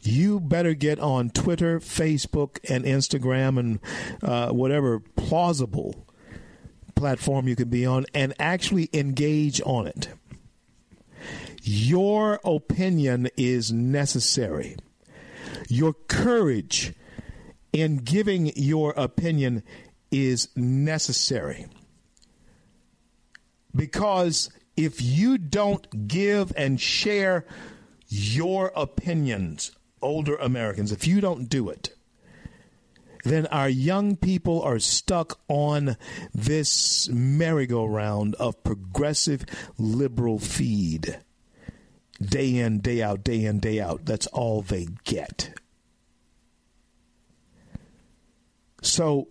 you 0.02 0.38
better 0.38 0.74
get 0.74 1.00
on 1.00 1.30
Twitter, 1.30 1.80
Facebook, 1.80 2.58
and 2.68 2.84
Instagram 2.84 3.58
and 3.58 3.80
uh, 4.22 4.50
whatever 4.50 5.00
plausible 5.00 6.06
platform 6.94 7.48
you 7.48 7.56
can 7.56 7.68
be 7.68 7.86
on 7.86 8.06
and 8.14 8.34
actually 8.38 8.88
engage 8.92 9.60
on 9.64 9.86
it. 9.86 10.08
Your 11.62 12.40
opinion 12.44 13.28
is 13.36 13.72
necessary. 13.72 14.76
Your 15.68 15.94
courage 16.08 16.92
in 17.72 17.98
giving 17.98 18.52
your 18.54 18.92
opinion 18.96 19.62
is 20.10 20.48
necessary. 20.54 21.66
Because 23.74 24.50
if 24.76 25.00
you 25.02 25.38
don't 25.38 26.06
give 26.06 26.52
and 26.56 26.80
share 26.80 27.46
your 28.08 28.72
opinions, 28.76 29.72
older 30.00 30.36
Americans, 30.36 30.92
if 30.92 31.06
you 31.06 31.20
don't 31.20 31.48
do 31.48 31.68
it, 31.68 31.93
then 33.24 33.46
our 33.46 33.68
young 33.68 34.16
people 34.16 34.62
are 34.62 34.78
stuck 34.78 35.40
on 35.48 35.96
this 36.32 37.08
merry-go-round 37.08 38.34
of 38.36 38.62
progressive 38.62 39.44
liberal 39.78 40.38
feed. 40.38 41.18
day 42.20 42.56
in, 42.56 42.78
day 42.80 43.02
out, 43.02 43.24
day 43.24 43.44
in, 43.44 43.58
day 43.58 43.80
out. 43.80 44.04
That's 44.04 44.26
all 44.28 44.62
they 44.62 44.88
get. 45.04 45.50
So, 48.82 49.28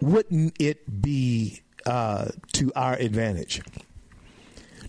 wouldn't 0.00 0.54
it 0.60 1.02
be 1.02 1.62
uh, 1.86 2.28
to 2.52 2.72
our 2.76 2.94
advantage 2.94 3.62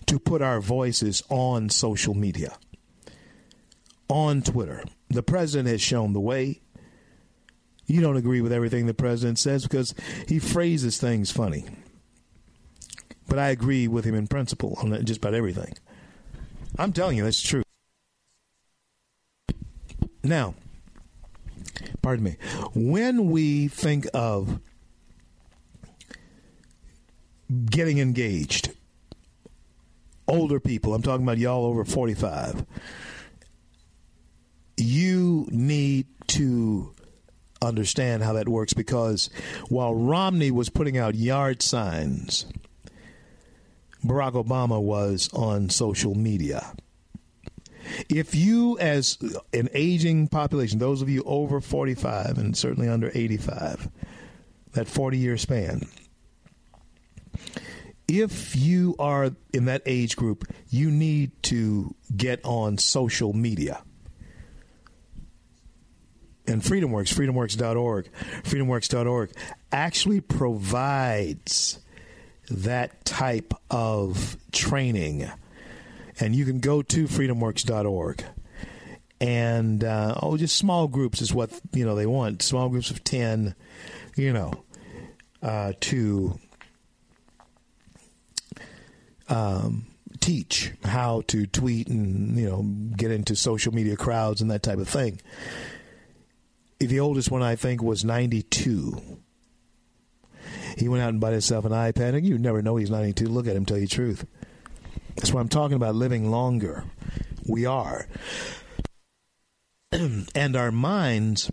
to 0.06 0.18
put 0.18 0.42
our 0.42 0.60
voices 0.60 1.22
on 1.30 1.70
social 1.70 2.14
media, 2.14 2.56
on 4.08 4.42
Twitter? 4.42 4.84
The 5.08 5.22
president 5.22 5.68
has 5.68 5.80
shown 5.80 6.12
the 6.12 6.20
way. 6.20 6.60
You 7.90 8.00
don't 8.00 8.16
agree 8.16 8.40
with 8.40 8.52
everything 8.52 8.86
the 8.86 8.94
president 8.94 9.40
says 9.40 9.64
because 9.64 9.96
he 10.28 10.38
phrases 10.38 10.98
things 10.98 11.32
funny. 11.32 11.64
But 13.26 13.40
I 13.40 13.48
agree 13.48 13.88
with 13.88 14.04
him 14.04 14.14
in 14.14 14.28
principle 14.28 14.78
on 14.80 15.04
just 15.04 15.18
about 15.18 15.34
everything. 15.34 15.72
I'm 16.78 16.92
telling 16.92 17.16
you, 17.16 17.24
that's 17.24 17.42
true. 17.42 17.64
Now, 20.22 20.54
pardon 22.00 22.24
me, 22.24 22.36
when 22.74 23.28
we 23.28 23.66
think 23.66 24.06
of 24.14 24.60
getting 27.64 27.98
engaged, 27.98 28.70
older 30.28 30.60
people, 30.60 30.94
I'm 30.94 31.02
talking 31.02 31.26
about 31.26 31.38
y'all 31.38 31.64
over 31.64 31.84
45, 31.84 32.64
you 34.76 35.48
need 35.50 36.06
to 36.28 36.94
understand 37.62 38.22
how 38.22 38.32
that 38.34 38.48
works 38.48 38.72
because 38.72 39.30
while 39.68 39.94
Romney 39.94 40.50
was 40.50 40.68
putting 40.68 40.96
out 40.96 41.14
yard 41.14 41.62
signs, 41.62 42.46
Barack 44.04 44.32
Obama 44.32 44.80
was 44.80 45.28
on 45.32 45.68
social 45.68 46.14
media. 46.14 46.72
If 48.08 48.34
you, 48.34 48.78
as 48.78 49.18
an 49.52 49.68
aging 49.74 50.28
population, 50.28 50.78
those 50.78 51.02
of 51.02 51.08
you 51.08 51.22
over 51.24 51.60
45 51.60 52.38
and 52.38 52.56
certainly 52.56 52.88
under 52.88 53.10
85, 53.12 53.90
that 54.72 54.86
40 54.86 55.18
year 55.18 55.36
span, 55.36 55.82
if 58.06 58.56
you 58.56 58.96
are 58.98 59.30
in 59.52 59.66
that 59.66 59.82
age 59.86 60.16
group, 60.16 60.44
you 60.68 60.90
need 60.90 61.30
to 61.44 61.94
get 62.16 62.40
on 62.44 62.78
social 62.78 63.32
media. 63.32 63.82
And 66.50 66.62
FreedomWorks, 66.62 67.14
freedomworks.org, 67.14 68.08
freedomworks.org 68.42 69.30
actually 69.70 70.20
provides 70.20 71.78
that 72.50 73.04
type 73.04 73.54
of 73.70 74.36
training. 74.50 75.30
And 76.18 76.34
you 76.34 76.44
can 76.44 76.58
go 76.58 76.82
to 76.82 77.04
freedomworks.org. 77.04 78.24
And 79.20 79.84
uh, 79.84 80.16
oh, 80.22 80.36
just 80.36 80.56
small 80.56 80.88
groups 80.88 81.22
is 81.22 81.32
what 81.32 81.50
you 81.72 81.84
know 81.84 81.94
they 81.94 82.06
want. 82.06 82.42
Small 82.42 82.68
groups 82.70 82.90
of 82.90 83.04
ten, 83.04 83.54
you 84.16 84.32
know, 84.32 84.52
uh, 85.42 85.74
to 85.80 86.38
um, 89.28 89.86
teach 90.20 90.72
how 90.84 91.22
to 91.26 91.46
tweet 91.46 91.88
and 91.88 92.38
you 92.38 92.48
know 92.48 92.62
get 92.96 93.10
into 93.10 93.36
social 93.36 93.74
media 93.74 93.94
crowds 93.94 94.40
and 94.40 94.50
that 94.50 94.62
type 94.62 94.78
of 94.78 94.88
thing. 94.88 95.20
The 96.80 97.00
oldest 97.00 97.30
one 97.30 97.42
I 97.42 97.56
think 97.56 97.82
was 97.82 98.04
ninety 98.04 98.42
two. 98.42 99.20
He 100.76 100.88
went 100.88 101.02
out 101.02 101.10
and 101.10 101.20
bought 101.20 101.32
himself 101.32 101.64
an 101.64 101.72
iPad. 101.72 102.24
You 102.24 102.38
never 102.38 102.62
know 102.62 102.76
he's 102.76 102.90
92. 102.90 103.26
Look 103.26 103.46
at 103.46 103.56
him, 103.56 103.66
tell 103.66 103.76
you 103.76 103.86
the 103.86 103.94
truth. 103.94 104.26
That's 105.16 105.32
what 105.32 105.40
I'm 105.40 105.48
talking 105.48 105.76
about 105.76 105.94
living 105.94 106.30
longer. 106.30 106.84
We 107.46 107.66
are. 107.66 108.08
and 109.92 110.56
our 110.56 110.72
minds 110.72 111.50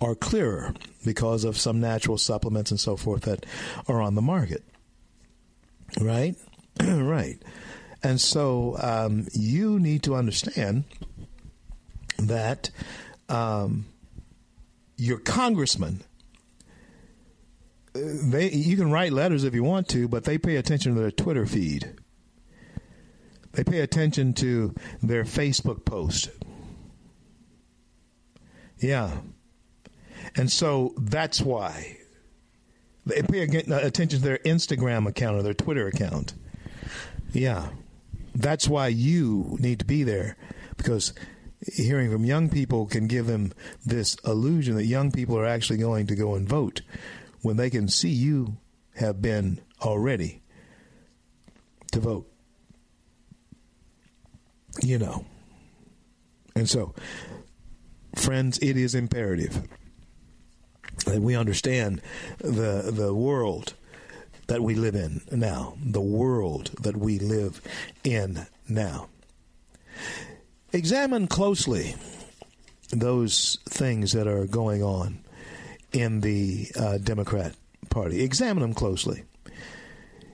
are 0.00 0.14
clearer 0.14 0.74
because 1.04 1.44
of 1.44 1.58
some 1.58 1.80
natural 1.80 2.18
supplements 2.18 2.70
and 2.70 2.78
so 2.78 2.96
forth 2.96 3.22
that 3.22 3.44
are 3.88 4.00
on 4.00 4.14
the 4.14 4.22
market. 4.22 4.62
Right? 6.00 6.36
right. 6.82 7.42
And 8.02 8.20
so 8.20 8.76
um, 8.80 9.26
you 9.32 9.80
need 9.80 10.04
to 10.04 10.14
understand 10.14 10.84
that 12.18 12.70
um, 13.28 13.86
your 14.96 15.18
congressman 15.18 16.02
they 17.94 18.50
you 18.50 18.76
can 18.76 18.90
write 18.90 19.12
letters 19.12 19.44
if 19.44 19.54
you 19.54 19.64
want 19.64 19.88
to, 19.88 20.08
but 20.08 20.24
they 20.24 20.38
pay 20.38 20.56
attention 20.56 20.94
to 20.94 21.00
their 21.00 21.10
Twitter 21.10 21.46
feed. 21.46 21.94
They 23.52 23.64
pay 23.64 23.80
attention 23.80 24.34
to 24.34 24.74
their 25.02 25.24
Facebook 25.24 25.84
post. 25.84 26.30
Yeah. 28.78 29.18
And 30.36 30.52
so 30.52 30.94
that's 30.98 31.40
why 31.40 31.98
they 33.06 33.22
pay 33.22 33.40
attention 33.40 34.20
to 34.20 34.24
their 34.24 34.38
Instagram 34.38 35.08
account 35.08 35.36
or 35.36 35.42
their 35.42 35.54
Twitter 35.54 35.86
account. 35.86 36.34
Yeah. 37.32 37.70
That's 38.34 38.68
why 38.68 38.88
you 38.88 39.56
need 39.58 39.80
to 39.80 39.84
be 39.84 40.02
there 40.04 40.36
because 40.76 41.12
hearing 41.60 42.10
from 42.10 42.24
young 42.24 42.48
people 42.48 42.86
can 42.86 43.06
give 43.06 43.26
them 43.26 43.52
this 43.84 44.16
illusion 44.24 44.76
that 44.76 44.86
young 44.86 45.10
people 45.10 45.36
are 45.38 45.46
actually 45.46 45.78
going 45.78 46.06
to 46.06 46.14
go 46.14 46.34
and 46.34 46.48
vote 46.48 46.82
when 47.42 47.56
they 47.56 47.70
can 47.70 47.88
see 47.88 48.10
you 48.10 48.56
have 48.94 49.20
been 49.22 49.60
already 49.82 50.42
to 51.92 52.00
vote. 52.00 52.30
You 54.82 54.98
know. 54.98 55.24
And 56.54 56.68
so, 56.68 56.94
friends, 58.14 58.58
it 58.58 58.76
is 58.76 58.94
imperative 58.94 59.62
that 61.06 61.20
we 61.20 61.36
understand 61.36 62.00
the 62.38 62.90
the 62.92 63.14
world 63.14 63.74
that 64.48 64.62
we 64.62 64.74
live 64.74 64.94
in 64.94 65.20
now, 65.30 65.74
the 65.80 66.00
world 66.00 66.70
that 66.80 66.96
we 66.96 67.18
live 67.18 67.60
in 68.02 68.46
now. 68.68 69.08
Examine 70.72 71.26
closely 71.26 71.94
those 72.90 73.58
things 73.66 74.12
that 74.12 74.26
are 74.26 74.46
going 74.46 74.82
on 74.82 75.20
in 75.92 76.20
the 76.20 76.68
uh, 76.78 76.98
Democrat 76.98 77.54
Party. 77.88 78.22
Examine 78.22 78.60
them 78.60 78.74
closely. 78.74 79.24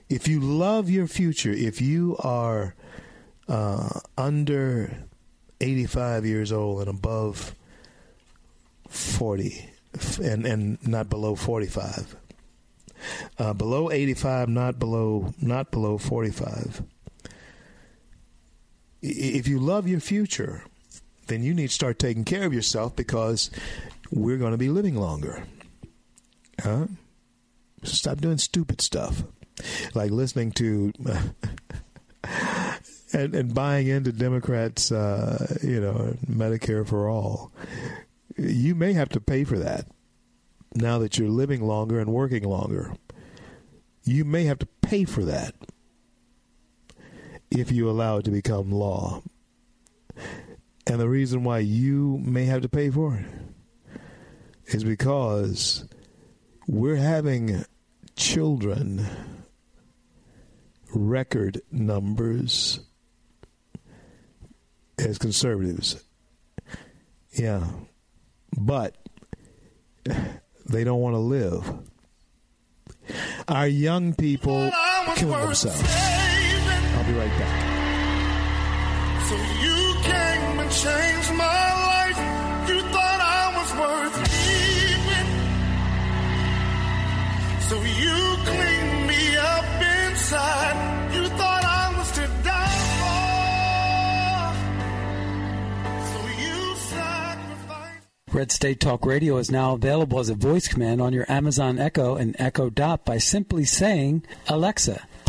If 0.08 0.26
you 0.28 0.40
love 0.40 0.90
your 0.90 1.06
future, 1.06 1.52
if 1.52 1.80
you 1.80 2.16
are 2.18 2.74
uh, 3.48 4.00
under 4.18 5.04
85 5.60 6.26
years 6.26 6.52
old 6.52 6.80
and 6.80 6.88
above 6.88 7.54
40, 8.88 9.70
and, 10.22 10.44
and 10.44 10.86
not 10.86 11.08
below 11.08 11.36
45, 11.36 12.16
uh, 13.38 13.52
below 13.52 13.90
85, 13.90 14.48
not 14.48 14.78
below 14.78 15.32
not 15.40 15.70
below 15.70 15.98
45. 15.98 16.82
If 19.06 19.46
you 19.46 19.58
love 19.58 19.86
your 19.86 20.00
future, 20.00 20.64
then 21.26 21.42
you 21.42 21.52
need 21.52 21.68
to 21.68 21.74
start 21.74 21.98
taking 21.98 22.24
care 22.24 22.44
of 22.44 22.54
yourself 22.54 22.96
because 22.96 23.50
we're 24.10 24.38
going 24.38 24.52
to 24.52 24.58
be 24.58 24.70
living 24.70 24.96
longer. 24.96 25.44
Huh? 26.62 26.86
Stop 27.82 28.22
doing 28.22 28.38
stupid 28.38 28.80
stuff, 28.80 29.22
like 29.92 30.10
listening 30.10 30.52
to 30.52 30.90
and, 33.12 33.34
and 33.34 33.54
buying 33.54 33.88
into 33.88 34.10
Democrats, 34.10 34.90
uh, 34.90 35.58
you 35.62 35.82
know, 35.82 36.16
Medicare 36.26 36.86
for 36.86 37.06
all. 37.06 37.52
You 38.38 38.74
may 38.74 38.94
have 38.94 39.10
to 39.10 39.20
pay 39.20 39.44
for 39.44 39.58
that 39.58 39.86
now 40.74 40.98
that 41.00 41.18
you're 41.18 41.28
living 41.28 41.62
longer 41.66 42.00
and 42.00 42.10
working 42.10 42.44
longer. 42.44 42.94
You 44.02 44.24
may 44.24 44.44
have 44.44 44.60
to 44.60 44.66
pay 44.80 45.04
for 45.04 45.26
that 45.26 45.54
if 47.54 47.70
you 47.70 47.88
allow 47.88 48.18
it 48.18 48.24
to 48.24 48.30
become 48.30 48.70
law. 48.70 49.22
And 50.86 51.00
the 51.00 51.08
reason 51.08 51.44
why 51.44 51.60
you 51.60 52.18
may 52.22 52.44
have 52.44 52.62
to 52.62 52.68
pay 52.68 52.90
for 52.90 53.16
it 53.16 53.26
is 54.66 54.84
because 54.84 55.86
we're 56.66 56.96
having 56.96 57.64
children 58.16 59.06
record 60.94 61.60
numbers 61.70 62.80
as 64.98 65.18
conservatives. 65.18 66.02
Yeah. 67.32 67.66
But 68.56 68.96
they 70.66 70.84
don't 70.84 71.00
want 71.00 71.14
to 71.14 71.18
live. 71.18 71.72
Our 73.48 73.66
young 73.66 74.14
people 74.14 74.70
killing 75.16 75.40
themselves. 75.40 76.23
I'll 77.04 77.12
be 77.12 77.18
right 77.18 77.38
back. 77.38 77.60
So 79.28 79.34
you 79.36 79.94
came 80.02 80.58
and 80.60 80.70
changed 80.70 81.32
my 81.34 81.72
life. 81.90 82.18
You 82.68 82.80
thought 82.80 83.20
I 83.20 83.52
was 83.58 83.70
worth 83.82 84.16
leaving. 84.32 85.30
So 87.68 87.76
you 88.00 88.36
cleaned 88.44 89.06
me 89.06 89.36
up 89.36 89.64
inside. 90.08 90.76
You 91.14 91.28
thought 91.28 91.64
I 91.64 91.94
was 91.98 92.10
to 92.12 92.26
die. 92.42 92.62
so 96.12 96.20
you 96.42 96.76
said 96.76 97.38
Red 98.32 98.50
State 98.50 98.80
Talk 98.80 99.04
Radio 99.04 99.36
is 99.36 99.50
now 99.50 99.74
available 99.74 100.20
as 100.20 100.30
a 100.30 100.34
voice 100.34 100.68
command 100.68 101.02
on 101.02 101.12
your 101.12 101.30
Amazon 101.30 101.78
Echo 101.78 102.16
and 102.16 102.34
Echo 102.38 102.70
Dot 102.70 103.04
by 103.04 103.18
simply 103.18 103.64
saying, 103.66 104.24
Alexa, 104.48 105.06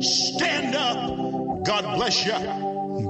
stand 0.00 0.74
up. 0.74 1.64
God 1.64 1.96
bless 1.96 2.24
you. 2.26 2.32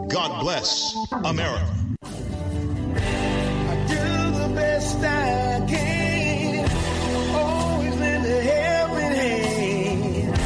God 0.08 0.40
bless 0.40 0.96
America. 1.12 1.74
I 2.02 3.86
do 3.88 4.38
the 4.38 4.52
best 4.54 4.98
I 4.98 5.66
can. 5.68 6.68
Always 7.34 7.96
lend 7.96 8.26
a 8.26 8.40
helping 8.42 9.16
hand. 9.16 10.38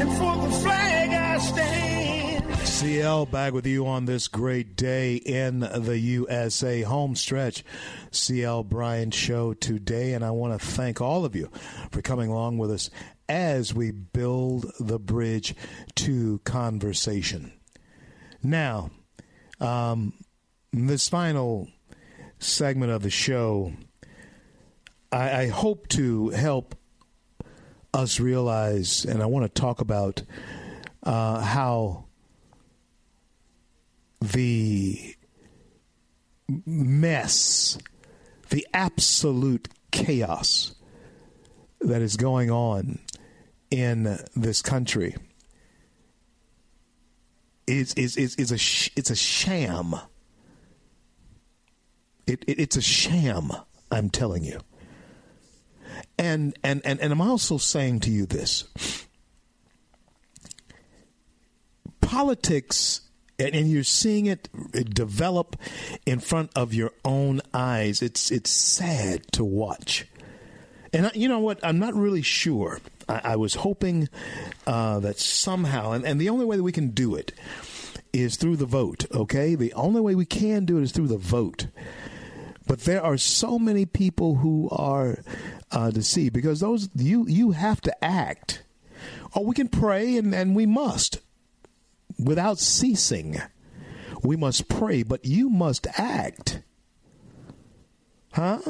And 0.00 0.10
for 0.18 0.36
the 0.46 0.52
flag 0.56 1.10
I 1.10 1.38
stand. 1.38 2.66
CL 2.66 3.26
back 3.26 3.52
with 3.52 3.66
you 3.66 3.86
on 3.86 4.04
this 4.06 4.28
great 4.28 4.76
day 4.76 5.16
in 5.16 5.60
the 5.60 5.98
USA 5.98 6.82
home 6.82 7.16
stretch. 7.16 7.64
CL 8.10 8.64
Bryant 8.64 9.12
show 9.14 9.54
today, 9.54 10.14
and 10.14 10.24
I 10.24 10.30
want 10.30 10.58
to 10.58 10.66
thank 10.66 11.00
all 11.00 11.24
of 11.24 11.34
you 11.34 11.50
for 11.90 12.02
coming 12.02 12.30
along 12.30 12.58
with 12.58 12.70
us 12.70 12.90
as 13.28 13.74
we 13.74 13.90
build 13.90 14.70
the 14.78 14.98
bridge 14.98 15.54
to 15.94 16.40
conversation. 16.44 17.52
Now, 18.42 18.90
um, 19.60 20.12
this 20.72 21.08
final 21.08 21.68
segment 22.38 22.92
of 22.92 23.02
the 23.02 23.10
show, 23.10 23.72
I, 25.10 25.42
I 25.42 25.48
hope 25.48 25.88
to 25.88 26.30
help 26.30 26.74
us 27.94 28.20
realize, 28.20 29.04
and 29.04 29.22
I 29.22 29.26
want 29.26 29.44
to 29.44 29.60
talk 29.60 29.80
about 29.80 30.22
uh, 31.02 31.40
how 31.40 32.04
the 34.20 35.14
mess, 36.66 37.78
the 38.50 38.66
absolute 38.74 39.68
chaos 39.90 40.74
that 41.80 42.02
is 42.02 42.16
going 42.16 42.50
on 42.50 42.98
in 43.74 44.18
this 44.36 44.62
country 44.62 45.16
is 47.66 47.92
is 47.94 48.16
is, 48.16 48.36
is 48.36 48.52
a 48.52 48.58
sh- 48.58 48.90
it's 48.94 49.10
a 49.10 49.16
sham. 49.16 49.96
It, 52.28 52.44
it 52.46 52.60
it's 52.60 52.76
a 52.76 52.82
sham. 52.82 53.50
I'm 53.90 54.10
telling 54.10 54.44
you. 54.44 54.60
And 56.16 56.56
and 56.62 56.82
and 56.84 57.00
and 57.00 57.12
I'm 57.12 57.20
also 57.20 57.58
saying 57.58 58.00
to 58.00 58.10
you 58.12 58.26
this. 58.26 58.64
Politics 62.00 63.00
and, 63.40 63.56
and 63.56 63.68
you're 63.68 63.82
seeing 63.82 64.26
it 64.26 64.48
develop 64.94 65.56
in 66.06 66.20
front 66.20 66.52
of 66.54 66.72
your 66.72 66.92
own 67.04 67.40
eyes. 67.52 68.02
It's 68.02 68.30
it's 68.30 68.50
sad 68.50 69.32
to 69.32 69.42
watch. 69.42 70.06
And 70.92 71.08
I, 71.08 71.10
you 71.14 71.28
know 71.28 71.40
what? 71.40 71.58
I'm 71.64 71.80
not 71.80 71.94
really 71.94 72.22
sure. 72.22 72.78
I, 73.08 73.20
I 73.24 73.36
was 73.36 73.54
hoping 73.54 74.08
uh, 74.66 75.00
that 75.00 75.18
somehow, 75.18 75.92
and, 75.92 76.04
and 76.04 76.20
the 76.20 76.28
only 76.28 76.44
way 76.44 76.56
that 76.56 76.62
we 76.62 76.72
can 76.72 76.90
do 76.90 77.14
it 77.14 77.32
is 78.12 78.36
through 78.36 78.56
the 78.56 78.66
vote. 78.66 79.06
Okay, 79.12 79.54
the 79.54 79.72
only 79.74 80.00
way 80.00 80.14
we 80.14 80.24
can 80.26 80.64
do 80.64 80.78
it 80.78 80.82
is 80.82 80.92
through 80.92 81.08
the 81.08 81.18
vote. 81.18 81.66
But 82.66 82.80
there 82.80 83.02
are 83.02 83.18
so 83.18 83.58
many 83.58 83.84
people 83.84 84.36
who 84.36 84.68
are 84.70 85.22
uh, 85.70 85.90
deceived 85.90 86.32
because 86.32 86.60
those 86.60 86.88
you 86.94 87.26
you 87.28 87.50
have 87.50 87.80
to 87.82 88.04
act. 88.04 88.62
Or 89.34 89.44
we 89.44 89.54
can 89.54 89.68
pray, 89.68 90.16
and, 90.16 90.34
and 90.34 90.54
we 90.54 90.64
must 90.64 91.18
without 92.18 92.58
ceasing. 92.58 93.40
We 94.22 94.36
must 94.36 94.68
pray, 94.68 95.02
but 95.02 95.26
you 95.26 95.50
must 95.50 95.86
act. 95.98 96.62
Huh? 98.32 98.60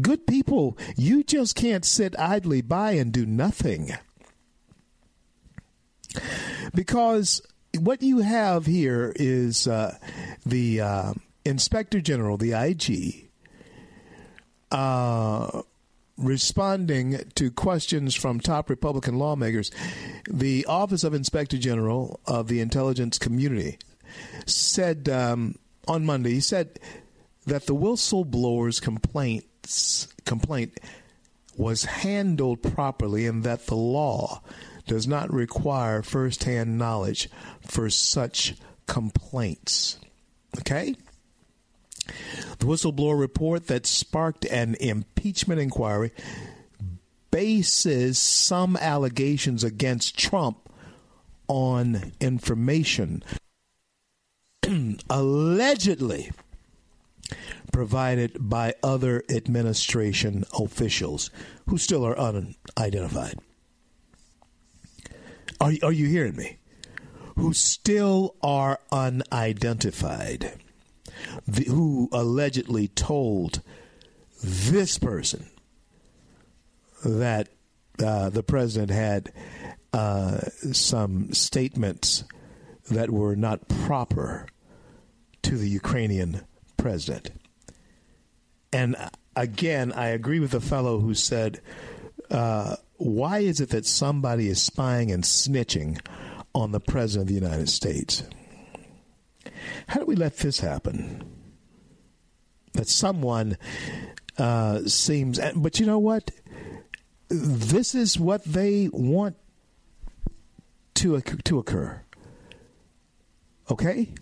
Good 0.00 0.26
people, 0.26 0.76
you 0.96 1.24
just 1.24 1.56
can't 1.56 1.84
sit 1.84 2.18
idly 2.18 2.60
by 2.60 2.92
and 2.92 3.12
do 3.12 3.24
nothing. 3.24 3.90
Because 6.74 7.40
what 7.78 8.02
you 8.02 8.18
have 8.18 8.66
here 8.66 9.12
is 9.16 9.66
uh, 9.66 9.96
the 10.44 10.80
uh, 10.80 11.14
Inspector 11.44 12.00
General, 12.02 12.36
the 12.36 12.52
IG, 12.52 13.30
uh, 14.70 15.62
responding 16.18 17.18
to 17.34 17.50
questions 17.50 18.14
from 18.14 18.40
top 18.40 18.68
Republican 18.68 19.18
lawmakers. 19.18 19.70
The 20.30 20.66
Office 20.66 21.04
of 21.04 21.14
Inspector 21.14 21.56
General 21.58 22.20
of 22.26 22.48
the 22.48 22.60
Intelligence 22.60 23.18
Community 23.18 23.78
said 24.46 25.08
um, 25.08 25.56
on 25.88 26.04
Monday, 26.04 26.34
he 26.34 26.40
said 26.40 26.78
that 27.46 27.66
the 27.66 27.74
whistleblowers' 27.74 28.80
complaints 28.80 29.46
complaint 30.24 30.78
was 31.56 31.84
handled 31.84 32.62
properly 32.62 33.26
and 33.26 33.44
that 33.44 33.66
the 33.66 33.76
law 33.76 34.42
does 34.86 35.06
not 35.06 35.32
require 35.32 36.02
firsthand 36.02 36.78
knowledge 36.78 37.28
for 37.60 37.88
such 37.90 38.54
complaints. 38.86 39.98
Okay? 40.58 40.94
The 42.58 42.66
whistleblower 42.66 43.18
report 43.18 43.68
that 43.68 43.86
sparked 43.86 44.44
an 44.46 44.76
impeachment 44.80 45.60
inquiry 45.60 46.10
bases 47.30 48.18
some 48.18 48.76
allegations 48.76 49.64
against 49.64 50.18
Trump 50.18 50.58
on 51.48 52.12
information 52.20 53.22
allegedly 55.10 56.30
provided 57.72 58.36
by 58.38 58.74
other 58.82 59.24
administration 59.30 60.44
officials 60.58 61.30
who 61.68 61.78
still 61.78 62.04
are 62.04 62.18
unidentified. 62.18 63.38
Are, 65.60 65.72
are 65.82 65.92
you 65.92 66.06
hearing 66.06 66.36
me? 66.36 66.58
Who 67.36 67.54
still 67.54 68.36
are 68.42 68.78
unidentified, 68.92 70.52
the, 71.48 71.64
who 71.64 72.08
allegedly 72.12 72.88
told 72.88 73.62
this 74.42 74.98
person 74.98 75.46
that 77.04 77.48
uh, 78.02 78.28
the 78.28 78.42
president 78.42 78.90
had 78.90 79.32
uh, 79.92 80.40
some 80.72 81.32
statements 81.32 82.24
that 82.90 83.10
were 83.10 83.36
not 83.36 83.68
proper 83.68 84.46
to 85.42 85.56
the 85.56 85.68
Ukrainian 85.68 86.42
president. 86.76 87.30
And 88.72 88.96
again, 89.36 89.92
I 89.92 90.08
agree 90.08 90.40
with 90.40 90.52
the 90.52 90.60
fellow 90.60 91.00
who 91.00 91.14
said, 91.14 91.60
uh, 92.30 92.76
why 92.96 93.40
is 93.40 93.60
it 93.60 93.70
that 93.70 93.84
somebody 93.84 94.48
is 94.48 94.62
spying 94.62 95.10
and 95.10 95.24
snitching 95.24 96.00
on 96.54 96.72
the 96.72 96.80
president 96.80 97.28
of 97.28 97.34
the 97.34 97.40
United 97.40 97.68
States? 97.68 98.22
How 99.88 100.00
do 100.00 100.06
we 100.06 100.16
let 100.16 100.38
this 100.38 100.60
happen? 100.60 101.24
That 102.74 102.88
someone 102.88 103.58
uh, 104.38 104.80
seems, 104.86 105.38
but 105.56 105.78
you 105.78 105.86
know 105.86 105.98
what? 105.98 106.30
This 107.28 107.94
is 107.94 108.18
what 108.18 108.44
they 108.44 108.88
want 108.92 109.36
to 110.94 111.20
to 111.20 111.58
occur. 111.58 112.00
Okay. 113.70 114.14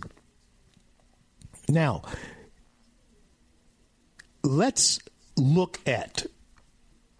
Now, 1.69 2.03
let's 4.43 4.99
look 5.37 5.81
at 5.87 6.27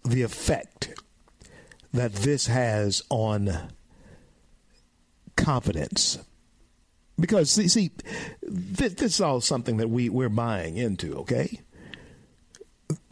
the 0.03 0.21
effect 0.21 0.93
that 1.93 2.13
this 2.13 2.47
has 2.47 3.03
on 3.09 3.71
confidence. 5.35 6.17
Because, 7.19 7.51
see, 7.51 7.67
see 7.67 7.91
this, 8.41 8.93
this 8.93 9.13
is 9.15 9.21
all 9.21 9.41
something 9.41 9.77
that 9.77 9.89
we, 9.89 10.09
we're 10.09 10.29
buying 10.29 10.77
into, 10.77 11.15
okay? 11.17 11.61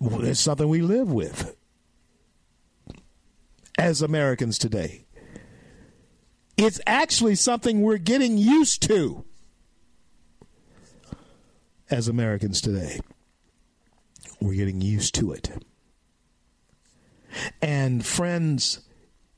It's 0.01 0.39
something 0.39 0.67
we 0.67 0.81
live 0.81 1.11
with 1.11 1.55
as 3.77 4.01
Americans 4.01 4.57
today. 4.57 5.05
It's 6.57 6.81
actually 6.85 7.35
something 7.35 7.81
we're 7.81 7.97
getting 7.97 8.37
used 8.37 8.81
to 8.83 9.23
as 11.89 12.07
Americans 12.07 12.61
today. 12.61 12.99
We're 14.41 14.55
getting 14.55 14.81
used 14.81 15.15
to 15.15 15.31
it. 15.33 15.49
And 17.61 18.05
friends, 18.05 18.79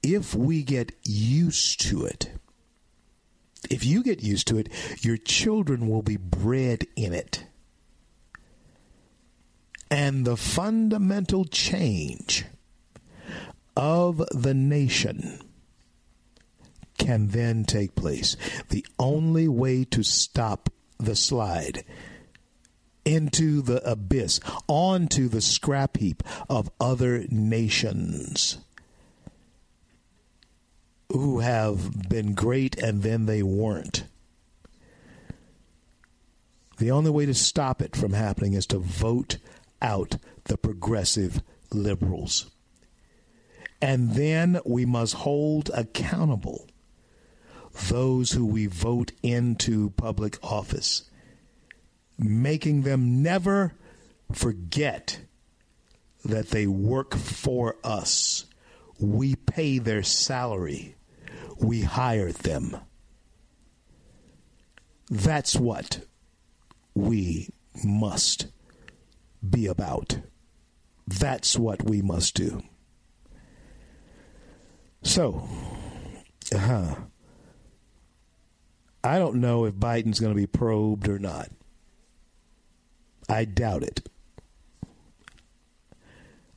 if 0.04 0.34
we 0.34 0.64
get 0.64 0.92
used 1.04 1.82
to 1.82 2.06
it, 2.06 2.32
if 3.70 3.86
you 3.86 4.04
get 4.04 4.24
used 4.24 4.48
to 4.48 4.58
it, 4.58 4.70
your 5.04 5.18
children 5.18 5.88
will 5.88 6.02
be 6.02 6.18
bred 6.18 6.86
in 6.96 7.14
it. 7.14 7.46
And 9.90 10.26
the 10.26 10.38
fundamental 10.38 11.46
change 11.46 12.46
of 13.76 14.18
the 14.32 14.54
nation 14.54 15.42
can 16.98 17.28
then 17.28 17.66
take 17.66 17.96
place. 17.96 18.38
The 18.70 18.86
only 19.00 19.48
way 19.48 19.84
to 19.86 20.04
stop 20.04 20.70
the 20.98 21.16
slide 21.16 21.84
into 23.06 23.62
the 23.62 23.82
abyss, 23.90 24.40
onto 24.68 25.28
the 25.28 25.42
scrap 25.42 25.98
heap 25.98 26.24
of 26.50 26.70
other 26.80 27.26
nations 27.30 28.60
who 31.12 31.40
have 31.40 32.08
been 32.10 32.34
great 32.34 32.78
and 32.78 33.04
then 33.04 33.26
they 33.26 33.44
weren't. 33.44 34.06
The 36.78 36.92
only 36.92 37.12
way 37.12 37.26
to 37.26 37.34
stop 37.34 37.82
it 37.82 37.96
from 37.96 38.14
happening 38.14 38.54
is 38.54 38.66
to 38.68 38.80
vote 38.80 39.38
out 39.82 40.18
the 40.46 40.58
progressive 40.58 41.44
liberals. 41.72 42.50
And 43.82 44.12
then 44.12 44.60
we 44.66 44.86
must 44.86 45.16
hold 45.16 45.70
accountable 45.74 46.68
those 47.90 48.32
who 48.32 48.46
we 48.46 48.66
vote 48.66 49.12
into 49.24 49.92
public 49.92 50.38
office, 50.44 51.10
making 52.24 52.84
them 52.84 53.22
never 53.22 53.74
forget 54.32 55.20
that 56.24 56.50
they 56.50 56.68
work 56.68 57.16
for 57.16 57.78
us. 57.84 58.46
We 59.00 59.36
pay 59.36 59.80
their 59.80 60.04
salary 60.04 60.96
we 61.62 61.82
hired 61.82 62.36
them. 62.36 62.78
That's 65.10 65.56
what 65.56 66.02
we 66.94 67.50
must 67.84 68.48
be 69.48 69.68
about. 69.68 70.20
That's 71.08 71.58
what 71.58 71.84
we 71.84 72.02
must 72.02 72.36
do. 72.36 72.64
So, 75.04 75.48
uh, 76.56 76.96
I 79.04 79.20
don't 79.20 79.42
know 79.42 79.66
if 79.66 79.76
Biden's 79.76 80.20
going 80.20 80.34
to 80.34 80.40
be 80.40 80.48
probed 80.48 81.10
or 81.10 81.20
not. 81.20 81.50
I 83.32 83.46
doubt 83.46 83.84
it. 83.84 84.10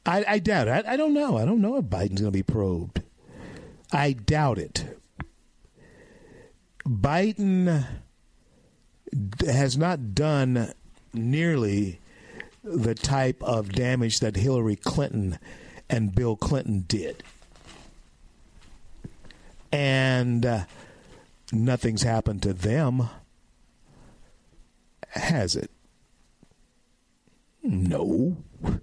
I, 0.05 0.25
I 0.27 0.39
doubt 0.41 0.67
it. 0.67 0.85
I, 0.85 0.95
I 0.95 0.97
don't 0.97 1.15
know. 1.15 1.39
I 1.39 1.45
don't 1.45 1.61
know 1.61 1.77
if 1.77 1.85
Biden's 1.85 2.21
going 2.21 2.25
to 2.25 2.31
be 2.33 2.43
probed. 2.43 3.01
I 3.93 4.13
doubt 4.13 4.59
it. 4.59 4.99
Biden 6.85 7.87
has 9.47 9.79
not 9.79 10.17
done 10.17 10.73
nearly 11.13 12.01
the 12.65 12.97
type 12.97 13.41
of 13.45 13.73
damage 13.73 14.19
that 14.19 14.35
Hillary 14.35 14.75
Clinton 14.75 15.39
and 15.89 16.13
Bill 16.13 16.35
Clinton 16.35 16.87
did. 16.89 17.23
And 19.71 20.45
uh, 20.45 20.65
nothing's 21.53 22.03
happened 22.03 22.43
to 22.43 22.53
them, 22.53 23.09
has 25.11 25.55
it? 25.55 25.71
No. 27.65 28.37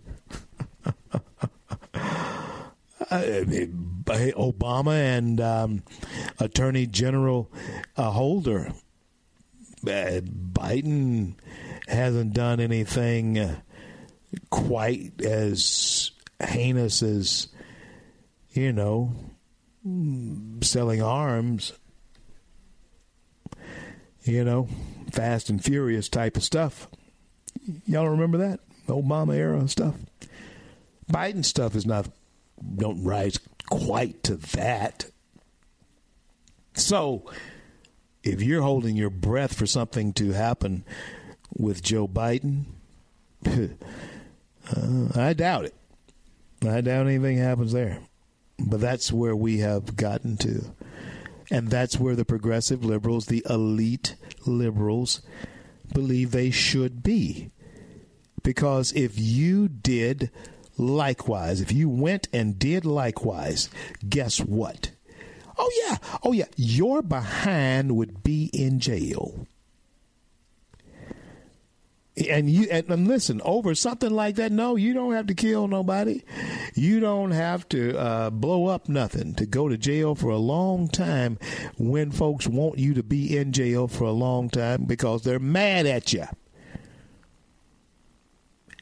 Uh, 3.10 3.44
Obama 4.38 4.94
and 4.94 5.42
um, 5.42 5.84
Attorney 6.40 6.86
General 6.86 7.52
uh, 7.98 8.10
Holder. 8.10 8.72
Uh, 9.86 10.22
Biden 10.24 11.34
hasn't 11.90 12.34
done 12.34 12.62
anything 12.62 13.38
uh, 13.38 13.60
quite 14.50 15.22
as 15.22 16.12
heinous 16.42 17.04
as, 17.04 17.50
you 18.52 18.72
know, 18.72 19.14
selling 20.62 21.02
arms. 21.02 21.74
You 24.24 24.46
know, 24.46 24.70
fast 25.12 25.50
and 25.50 25.62
furious 25.62 26.08
type 26.08 26.38
of 26.38 26.44
stuff. 26.44 26.88
Y'all 27.86 28.08
remember 28.08 28.38
that? 28.38 28.62
Obama 28.92 29.36
era 29.36 29.68
stuff. 29.68 29.96
Biden 31.12 31.44
stuff 31.44 31.76
is 31.76 31.86
not 31.86 32.08
don't 32.78 33.04
rise 33.04 33.40
quite 33.70 34.24
to 34.24 34.36
that. 34.36 35.06
So, 36.74 37.30
if 38.24 38.42
you're 38.42 38.62
holding 38.62 38.96
your 38.96 39.10
breath 39.10 39.56
for 39.56 39.66
something 39.66 40.14
to 40.14 40.32
happen 40.32 40.86
with 41.58 41.84
Joe 41.84 42.08
Biden, 42.08 42.66
uh, 43.46 43.68
I 45.16 45.34
doubt 45.34 45.66
it. 45.66 45.76
I 46.64 46.82
doubt 46.82 47.08
anything 47.08 47.38
happens 47.38 47.72
there. 47.72 48.00
But 48.60 48.80
that's 48.80 49.12
where 49.12 49.36
we 49.36 49.60
have 49.60 49.96
gotten 49.96 50.38
to. 50.38 50.72
And 51.50 51.70
that's 51.70 52.00
where 52.00 52.16
the 52.16 52.24
progressive 52.24 52.86
liberals, 52.86 53.26
the 53.26 53.46
elite 53.50 54.16
liberals, 54.46 55.22
believe 55.94 56.32
they 56.32 56.52
should 56.52 57.04
be. 57.04 57.52
Because 58.44 58.92
if 58.94 59.18
you 59.18 59.68
did 59.68 60.32
likewise, 60.78 61.62
if 61.62 61.72
you 61.72 61.90
went 61.90 62.28
and 62.34 62.58
did 62.58 62.86
likewise, 62.86 63.70
guess 64.08 64.40
what? 64.40 64.92
Oh, 65.58 65.72
yeah. 65.86 65.98
Oh, 66.24 66.32
yeah. 66.32 66.46
Your 66.56 67.02
behind 67.02 67.96
would 67.96 68.24
be 68.24 68.50
in 68.54 68.80
jail. 68.80 69.48
And 72.30 72.50
you 72.50 72.68
and, 72.70 72.90
and, 72.90 73.08
listen 73.08 73.42
over 73.46 73.74
something 73.74 74.10
like 74.10 74.36
that. 74.36 74.52
No, 74.52 74.76
you 74.76 74.94
don't 74.94 75.14
have 75.14 75.28
to 75.28 75.34
kill 75.34 75.68
nobody. 75.68 76.24
You 76.76 77.00
don't 77.00 77.32
have 77.32 77.70
to 77.70 77.98
uh, 77.98 78.30
blow 78.30 78.68
up 78.68 78.90
nothing 78.90 79.34
to 79.36 79.46
go 79.46 79.70
to 79.70 79.78
jail 79.78 80.14
for 80.14 80.30
a 80.30 80.38
long 80.38 80.90
time. 80.90 81.40
When 81.78 82.12
folks 82.12 82.48
want 82.48 82.80
you 82.80 82.94
to 82.96 83.04
be 83.04 83.38
in 83.38 83.54
jail 83.54 83.88
for 83.88 84.04
a 84.04 84.12
long 84.12 84.50
time 84.50 84.84
because 84.84 85.24
they're 85.24 85.40
mad 85.40 85.86
at 85.86 86.12
you. 86.12 86.26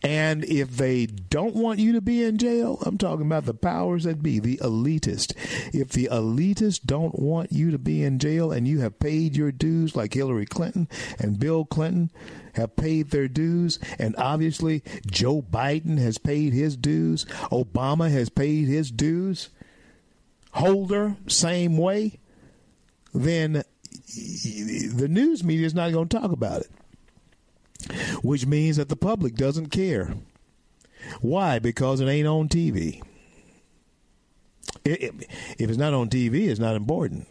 And 0.02 0.46
if 0.46 0.78
they 0.78 1.06
don't 1.06 1.56
want 1.56 1.80
you 1.80 1.92
to 1.94 2.02
be 2.02 2.24
in 2.24 2.38
jail, 2.38 2.82
I'm 2.86 2.98
talking 2.98 3.26
about 3.26 3.46
the 3.46 3.54
powers 3.54 4.06
that 4.06 4.24
be, 4.24 4.40
the 4.40 4.58
elitist. 4.58 5.34
If 5.74 5.90
the 5.90 6.08
elitist 6.10 6.86
don't 6.86 7.20
want 7.20 7.52
you 7.52 7.72
to 7.72 7.78
be 7.78 8.04
in 8.04 8.18
jail 8.18 8.52
and 8.52 8.68
you 8.68 8.80
have 8.80 9.00
paid 9.00 9.36
your 9.36 9.52
dues, 9.52 9.98
like 9.98 10.14
Hillary 10.14 10.46
Clinton 10.46 10.88
and 11.20 11.40
Bill 11.40 11.66
Clinton 11.66 12.12
have 12.54 12.78
paid 12.78 13.12
their 13.12 13.28
dues, 13.28 13.78
and 13.98 14.16
obviously 14.18 14.84
Joe 15.06 15.42
Biden 15.42 15.98
has 15.98 16.18
paid 16.18 16.54
his 16.54 16.78
dues, 16.78 17.26
Obama 17.52 18.10
has 18.10 18.30
paid 18.30 18.68
his 18.68 18.92
dues, 18.92 19.50
Holder, 20.54 21.16
same 21.28 21.78
way, 21.78 22.20
then 23.14 23.64
the 24.16 25.08
news 25.08 25.44
media 25.44 25.66
is 25.66 25.76
not 25.76 25.92
going 25.92 26.08
to 26.08 26.20
talk 26.20 26.32
about 26.32 26.62
it 26.62 26.72
which 28.22 28.46
means 28.46 28.78
that 28.78 28.90
the 28.90 28.96
public 28.96 29.36
doesn't 29.36 29.70
care. 29.70 30.16
Why? 31.22 31.60
Because 31.60 32.02
it 32.02 32.08
ain't 32.08 32.28
on 32.28 32.50
TV. 32.50 33.02
It, 34.86 35.02
it, 35.02 35.14
if 35.58 35.70
it's 35.70 35.78
not 35.78 35.94
on 35.94 36.10
TV, 36.10 36.48
it's 36.48 36.60
not 36.60 36.76
important. 36.76 37.28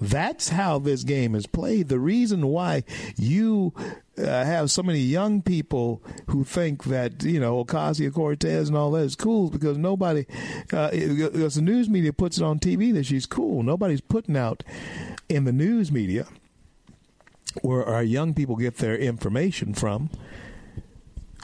That's 0.00 0.48
how 0.48 0.80
this 0.80 1.04
game 1.04 1.34
is 1.34 1.46
played. 1.46 1.88
The 1.88 2.00
reason 2.00 2.48
why 2.48 2.82
you 3.16 3.72
uh, 4.18 4.22
have 4.24 4.70
so 4.70 4.82
many 4.82 4.98
young 4.98 5.40
people 5.40 6.02
who 6.28 6.44
think 6.44 6.84
that 6.84 7.22
you 7.22 7.38
know 7.38 7.64
Ocasio 7.64 8.12
Cortez 8.12 8.68
and 8.68 8.76
all 8.76 8.90
that 8.92 9.04
is 9.04 9.14
cool 9.14 9.50
because 9.50 9.78
nobody, 9.78 10.26
uh, 10.72 10.90
because 10.90 11.54
the 11.54 11.62
news 11.62 11.88
media 11.88 12.12
puts 12.12 12.38
it 12.38 12.42
on 12.42 12.58
TV 12.58 12.92
that 12.92 13.06
she's 13.06 13.24
cool. 13.24 13.62
Nobody's 13.62 14.00
putting 14.00 14.36
out 14.36 14.64
in 15.28 15.44
the 15.44 15.52
news 15.52 15.92
media 15.92 16.26
where 17.62 17.84
our 17.84 18.02
young 18.02 18.34
people 18.34 18.56
get 18.56 18.78
their 18.78 18.96
information 18.96 19.74
from 19.74 20.10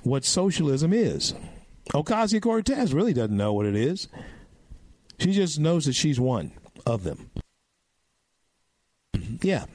what 0.03 0.24
socialism 0.24 0.92
is. 0.92 1.34
Ocasio 1.92 2.40
Cortez 2.40 2.94
really 2.94 3.12
doesn't 3.12 3.36
know 3.36 3.53
what 3.53 3.66
it 3.66 3.74
is. 3.74 4.09
She 5.18 5.32
just 5.32 5.59
knows 5.59 5.84
that 5.84 5.94
she's 5.94 6.18
one 6.18 6.53
of 6.86 7.05
them. 7.05 7.30
Mm-hmm. 9.14 9.36
Yeah. 9.42 9.66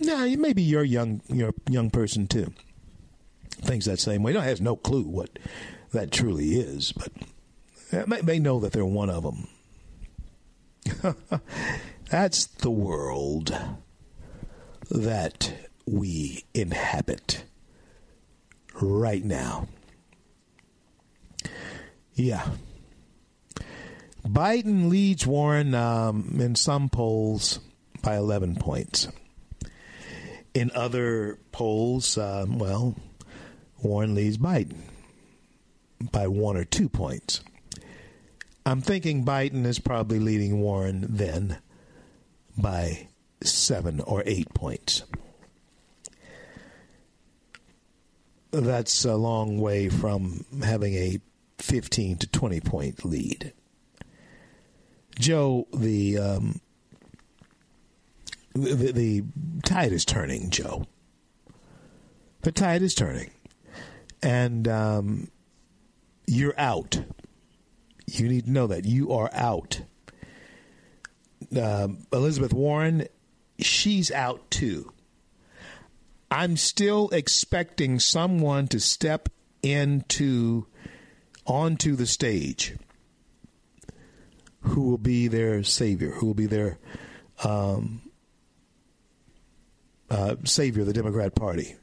Now, 0.00 0.24
yeah, 0.24 0.36
maybe 0.36 0.62
you're 0.62 0.84
young, 0.84 1.22
you're 1.28 1.54
young 1.68 1.90
person 1.90 2.26
too. 2.26 2.52
Thinks 3.50 3.86
that 3.86 4.00
same 4.00 4.22
way. 4.22 4.32
No, 4.32 4.40
has 4.40 4.60
no 4.60 4.76
clue 4.76 5.04
what 5.04 5.38
that 5.92 6.10
truly 6.10 6.56
is, 6.56 6.92
but 6.92 7.12
they 8.26 8.38
know 8.38 8.60
that 8.60 8.72
they're 8.72 8.84
one 8.84 9.08
of 9.08 9.22
them. 9.22 9.48
That's 12.10 12.46
the 12.46 12.70
world 12.70 13.56
that 14.94 15.52
we 15.86 16.44
inhabit 16.54 17.44
right 18.80 19.24
now. 19.24 19.66
Yeah. 22.14 22.48
Biden 24.24 24.88
leads 24.88 25.26
Warren 25.26 25.74
um, 25.74 26.38
in 26.40 26.54
some 26.54 26.88
polls 26.88 27.58
by 28.02 28.16
11 28.16 28.56
points. 28.56 29.08
In 30.54 30.70
other 30.74 31.40
polls, 31.50 32.16
um, 32.16 32.58
well, 32.58 32.94
Warren 33.82 34.14
leads 34.14 34.38
Biden 34.38 34.76
by 36.12 36.28
one 36.28 36.56
or 36.56 36.64
two 36.64 36.88
points. 36.88 37.40
I'm 38.64 38.80
thinking 38.80 39.24
Biden 39.24 39.66
is 39.66 39.80
probably 39.80 40.20
leading 40.20 40.60
Warren 40.60 41.04
then 41.08 41.58
by 42.56 43.08
seven 43.44 44.00
or 44.00 44.22
eight 44.26 44.52
points. 44.54 45.04
That's 48.50 49.04
a 49.04 49.16
long 49.16 49.58
way 49.58 49.88
from 49.88 50.44
having 50.62 50.94
a 50.94 51.18
15 51.58 52.18
to 52.18 52.26
20 52.28 52.60
point 52.60 53.04
lead. 53.04 53.52
Joe, 55.18 55.66
the 55.72 56.18
um, 56.18 56.60
the, 58.54 58.92
the 58.92 59.24
tide 59.64 59.92
is 59.92 60.04
turning, 60.04 60.50
Joe. 60.50 60.86
The 62.42 62.52
tide 62.52 62.82
is 62.82 62.94
turning, 62.94 63.30
and 64.22 64.68
um, 64.68 65.28
you're 66.26 66.54
out. 66.58 67.02
You 68.06 68.28
need 68.28 68.44
to 68.44 68.50
know 68.50 68.66
that 68.66 68.84
you 68.84 69.12
are 69.12 69.30
out. 69.32 69.82
Uh, 71.56 71.88
Elizabeth 72.12 72.52
Warren, 72.52 73.06
she's 73.58 74.10
out 74.10 74.50
too. 74.50 74.92
I'm 76.30 76.56
still 76.56 77.10
expecting 77.10 78.00
someone 78.00 78.66
to 78.68 78.80
step 78.80 79.28
into 79.62 80.66
onto 81.46 81.94
the 81.94 82.06
stage 82.06 82.74
who 84.60 84.82
will 84.82 84.98
be 84.98 85.28
their 85.28 85.62
savior, 85.62 86.10
who 86.10 86.26
will 86.26 86.34
be 86.34 86.46
their 86.46 86.78
um, 87.44 88.00
uh, 90.10 90.36
savior, 90.44 90.82
of 90.82 90.86
the 90.86 90.92
Democrat 90.92 91.34
Party. 91.34 91.76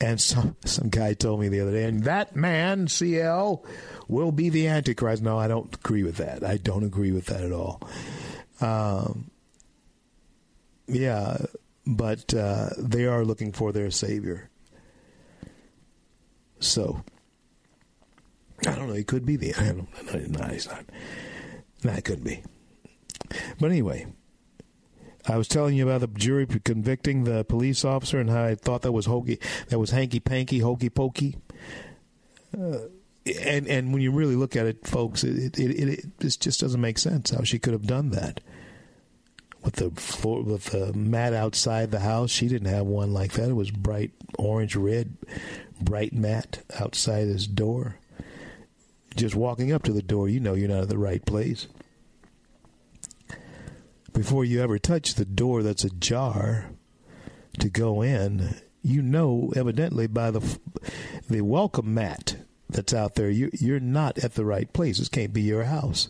And 0.00 0.18
some 0.18 0.56
some 0.64 0.88
guy 0.88 1.12
told 1.12 1.40
me 1.40 1.48
the 1.48 1.60
other 1.60 1.72
day, 1.72 1.84
and 1.84 2.04
that 2.04 2.34
man, 2.34 2.88
CL, 2.88 3.66
will 4.08 4.32
be 4.32 4.48
the 4.48 4.66
Antichrist. 4.66 5.22
No, 5.22 5.38
I 5.38 5.46
don't 5.46 5.74
agree 5.74 6.04
with 6.04 6.16
that. 6.16 6.42
I 6.42 6.56
don't 6.56 6.84
agree 6.84 7.12
with 7.12 7.26
that 7.26 7.42
at 7.42 7.52
all. 7.52 7.82
Um, 8.62 9.30
yeah, 10.90 11.38
but 11.86 12.32
uh, 12.34 12.70
they 12.78 13.06
are 13.06 13.24
looking 13.24 13.52
for 13.52 13.72
their 13.72 13.90
savior. 13.90 14.50
So 16.58 17.02
I 18.66 18.74
don't 18.74 18.88
know. 18.88 18.94
He 18.94 19.04
could 19.04 19.24
be 19.24 19.36
the. 19.36 19.54
I 19.54 19.66
don't. 19.72 20.32
know. 20.32 20.40
No, 20.40 20.48
he's 20.48 20.68
not. 20.68 20.84
No, 21.82 21.92
it 21.92 22.04
could 22.04 22.22
be. 22.22 22.42
But 23.58 23.70
anyway, 23.70 24.06
I 25.26 25.36
was 25.36 25.48
telling 25.48 25.76
you 25.76 25.88
about 25.88 26.00
the 26.00 26.18
jury 26.18 26.46
convicting 26.46 27.24
the 27.24 27.44
police 27.44 27.84
officer 27.84 28.18
and 28.18 28.28
how 28.28 28.44
I 28.44 28.54
thought 28.54 28.82
that 28.82 28.92
was 28.92 29.06
hokey, 29.06 29.38
that 29.68 29.78
was 29.78 29.90
hanky 29.90 30.20
panky, 30.20 30.58
hokey 30.58 30.90
pokey. 30.90 31.36
Uh, 32.56 32.78
and 33.42 33.66
and 33.66 33.92
when 33.92 34.02
you 34.02 34.10
really 34.12 34.36
look 34.36 34.56
at 34.56 34.66
it, 34.66 34.86
folks, 34.86 35.24
it 35.24 35.58
it, 35.58 35.70
it 35.70 36.04
it 36.20 36.36
just 36.40 36.60
doesn't 36.60 36.80
make 36.80 36.98
sense 36.98 37.30
how 37.30 37.42
she 37.44 37.58
could 37.58 37.72
have 37.72 37.86
done 37.86 38.10
that. 38.10 38.40
With 39.62 39.76
the 39.76 39.90
floor, 39.90 40.42
with 40.42 40.66
the 40.66 40.92
mat 40.94 41.34
outside 41.34 41.90
the 41.90 42.00
house, 42.00 42.30
she 42.30 42.48
didn't 42.48 42.72
have 42.72 42.86
one 42.86 43.12
like 43.12 43.32
that. 43.32 43.50
It 43.50 43.54
was 43.54 43.70
bright 43.70 44.12
orange 44.38 44.74
red, 44.74 45.16
bright 45.80 46.14
mat 46.14 46.62
outside 46.78 47.28
his 47.28 47.46
door. 47.46 47.98
Just 49.16 49.34
walking 49.34 49.72
up 49.72 49.82
to 49.82 49.92
the 49.92 50.02
door, 50.02 50.28
you 50.28 50.40
know 50.40 50.54
you're 50.54 50.68
not 50.68 50.82
at 50.82 50.88
the 50.88 50.96
right 50.96 51.24
place 51.24 51.66
before 54.12 54.44
you 54.44 54.60
ever 54.60 54.78
touch 54.78 55.14
the 55.14 55.24
door 55.24 55.62
that's 55.62 55.84
ajar 55.84 56.70
to 57.58 57.68
go 57.68 58.02
in, 58.02 58.54
you 58.82 59.02
know 59.02 59.52
evidently 59.54 60.06
by 60.06 60.30
the 60.30 60.58
the 61.28 61.40
welcome 61.42 61.94
mat 61.94 62.36
that's 62.68 62.94
out 62.94 63.14
there, 63.14 63.30
you 63.30 63.50
you're 63.52 63.80
not 63.80 64.18
at 64.18 64.34
the 64.34 64.44
right 64.44 64.72
place. 64.72 64.98
This 64.98 65.08
can't 65.08 65.32
be 65.32 65.42
your 65.42 65.64
house. 65.64 66.08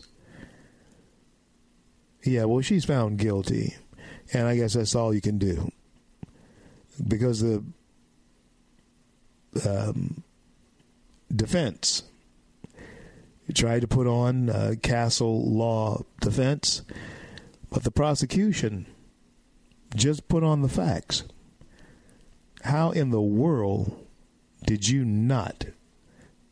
Yeah, 2.23 2.45
well, 2.45 2.61
she's 2.61 2.85
found 2.85 3.17
guilty, 3.17 3.75
and 4.33 4.47
I 4.47 4.55
guess 4.55 4.73
that's 4.73 4.95
all 4.95 5.13
you 5.13 5.21
can 5.21 5.37
do 5.37 5.71
because 7.07 7.41
the 7.41 7.63
um, 9.67 10.23
defense 11.35 12.03
tried 13.53 13.81
to 13.81 13.87
put 13.87 14.07
on 14.07 14.49
uh, 14.49 14.75
castle 14.81 15.51
law 15.51 16.01
defense 16.21 16.83
but 17.71 17.83
the 17.83 17.91
prosecution 17.91 18.85
just 19.95 20.27
put 20.27 20.43
on 20.43 20.61
the 20.61 20.69
facts. 20.69 21.23
How 22.63 22.91
in 22.91 23.09
the 23.09 23.21
world 23.21 23.97
did 24.67 24.87
you 24.87 25.03
not 25.05 25.65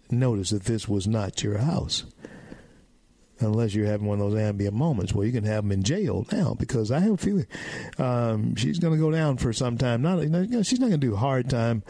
notice 0.09 0.49
that 0.49 0.63
this 0.63 0.87
was 0.87 1.07
not 1.07 1.43
your 1.43 1.59
house? 1.59 2.05
Unless 3.41 3.73
you're 3.73 3.85
having 3.85 4.07
one 4.07 4.19
of 4.19 4.31
those 4.31 4.39
Ambien 4.39 4.73
moments 4.73 5.13
where 5.13 5.25
you 5.25 5.31
can 5.31 5.45
have 5.45 5.63
them 5.63 5.71
in 5.71 5.83
jail 5.83 6.25
now, 6.31 6.55
because 6.59 6.91
I 6.91 6.99
have 6.99 7.13
a 7.13 7.17
feeling 7.17 7.47
um, 7.97 8.55
she's 8.55 8.79
going 8.79 8.93
to 8.93 8.99
go 8.99 9.11
down 9.11 9.37
for 9.37 9.53
some 9.53 9.77
time. 9.77 10.01
Not, 10.01 10.21
you 10.21 10.29
know, 10.29 10.61
she's 10.61 10.79
not 10.79 10.89
going 10.89 10.99
to 10.99 11.07
do 11.07 11.15
hard 11.15 11.49
time, 11.49 11.83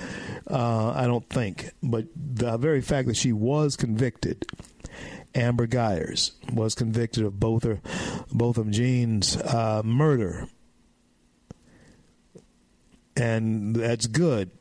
uh, 0.49 0.91
I 0.95 1.07
don't 1.07 1.27
think. 1.29 1.71
But 1.81 2.05
the 2.15 2.57
very 2.57 2.81
fact 2.81 3.07
that 3.07 3.17
she 3.17 3.33
was 3.33 3.75
convicted 3.75 4.45
Amber 5.35 5.67
Guyger's 5.67 6.33
was 6.51 6.75
convicted 6.75 7.23
of 7.23 7.39
both 7.39 7.63
her, 7.63 7.81
both 8.31 8.57
of 8.57 8.69
Jean's 8.71 9.37
uh, 9.37 9.81
murder, 9.83 10.47
and 13.15 13.75
that's 13.75 14.07
good 14.07 14.51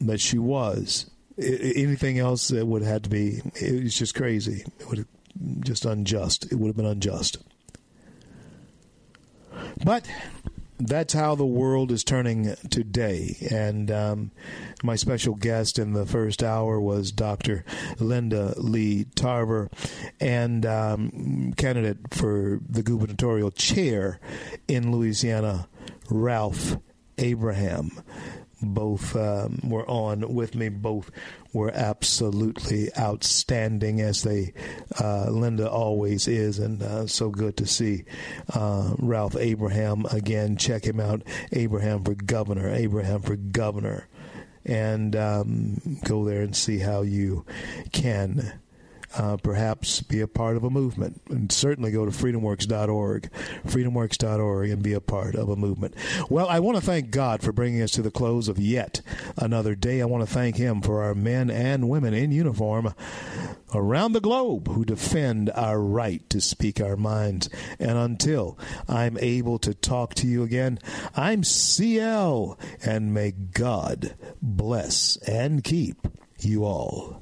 that 0.00 0.20
she 0.20 0.38
was. 0.38 1.10
Anything 1.38 2.18
else 2.18 2.48
that 2.48 2.66
would 2.66 2.82
have 2.82 3.02
to 3.02 3.08
be, 3.08 3.40
it 3.54 3.84
was 3.84 3.96
just 3.96 4.14
crazy. 4.14 4.64
It 4.78 4.88
would 4.88 5.06
just 5.60 5.84
unjust. 5.84 6.50
It 6.50 6.56
would 6.56 6.68
have 6.68 6.76
been 6.76 6.86
unjust. 6.86 7.38
But 9.84 10.08
that's 10.78 11.12
how 11.12 11.34
the 11.34 11.46
world 11.46 11.92
is 11.92 12.04
turning 12.04 12.54
today. 12.70 13.36
And 13.50 13.90
um, 13.90 14.30
my 14.82 14.96
special 14.96 15.34
guest 15.34 15.78
in 15.78 15.92
the 15.92 16.06
first 16.06 16.42
hour 16.42 16.80
was 16.80 17.12
Dr. 17.12 17.64
Linda 17.98 18.54
Lee 18.56 19.06
Tarver, 19.14 19.70
and 20.18 20.64
um, 20.64 21.52
candidate 21.56 22.14
for 22.14 22.60
the 22.68 22.82
gubernatorial 22.82 23.50
chair 23.50 24.20
in 24.68 24.92
Louisiana, 24.92 25.68
Ralph 26.08 26.76
Abraham 27.18 27.90
both 28.62 29.16
um, 29.16 29.60
were 29.64 29.88
on 29.88 30.34
with 30.34 30.54
me. 30.54 30.68
Both 30.68 31.10
were 31.52 31.70
absolutely 31.72 32.88
outstanding, 32.98 34.00
as 34.00 34.22
they 34.22 34.52
uh, 35.00 35.30
Linda 35.30 35.68
always 35.68 36.28
is, 36.28 36.58
and 36.58 36.82
uh, 36.82 37.06
so 37.06 37.30
good 37.30 37.56
to 37.58 37.66
see 37.66 38.04
uh, 38.54 38.94
Ralph 38.98 39.36
Abraham 39.36 40.06
again. 40.06 40.56
Check 40.56 40.84
him 40.84 41.00
out, 41.00 41.22
Abraham 41.52 42.04
for 42.04 42.14
governor. 42.14 42.68
Abraham 42.68 43.22
for 43.22 43.36
governor, 43.36 44.08
and 44.64 45.16
um, 45.16 45.98
go 46.04 46.24
there 46.24 46.42
and 46.42 46.54
see 46.54 46.78
how 46.78 47.02
you 47.02 47.44
can 47.92 48.60
uh, 49.16 49.36
perhaps 49.36 50.02
be 50.02 50.20
a 50.20 50.28
part 50.28 50.56
of 50.56 50.64
a 50.64 50.70
movement. 50.70 51.20
And 51.28 51.50
certainly 51.50 51.90
go 51.90 52.04
to 52.04 52.10
freedomworks.org, 52.10 53.30
freedomworks.org, 53.66 54.70
and 54.70 54.82
be 54.82 54.92
a 54.92 55.00
part 55.00 55.34
of 55.34 55.48
a 55.48 55.56
movement. 55.56 55.94
Well, 56.28 56.48
I 56.48 56.60
want 56.60 56.78
to 56.78 56.84
thank 56.84 57.10
God 57.10 57.42
for 57.42 57.52
bringing 57.52 57.82
us 57.82 57.90
to 57.92 58.02
the 58.02 58.10
close 58.10 58.48
of 58.48 58.58
yet 58.58 59.00
another 59.36 59.74
day. 59.74 60.00
I 60.00 60.06
want 60.06 60.26
to 60.26 60.32
thank 60.32 60.56
Him 60.56 60.82
for 60.82 61.02
our 61.02 61.14
men 61.14 61.50
and 61.50 61.88
women 61.88 62.14
in 62.14 62.32
uniform 62.32 62.94
around 63.74 64.12
the 64.12 64.20
globe 64.20 64.68
who 64.68 64.84
defend 64.84 65.50
our 65.54 65.80
right 65.80 66.28
to 66.30 66.40
speak 66.40 66.80
our 66.80 66.96
minds. 66.96 67.48
And 67.78 67.96
until 67.96 68.58
I'm 68.88 69.18
able 69.18 69.58
to 69.60 69.74
talk 69.74 70.14
to 70.14 70.26
you 70.26 70.42
again, 70.42 70.78
I'm 71.16 71.44
CL, 71.44 72.58
and 72.84 73.14
may 73.14 73.32
God 73.32 74.14
bless 74.40 75.16
and 75.18 75.64
keep 75.64 76.06
you 76.38 76.64
all. 76.64 77.20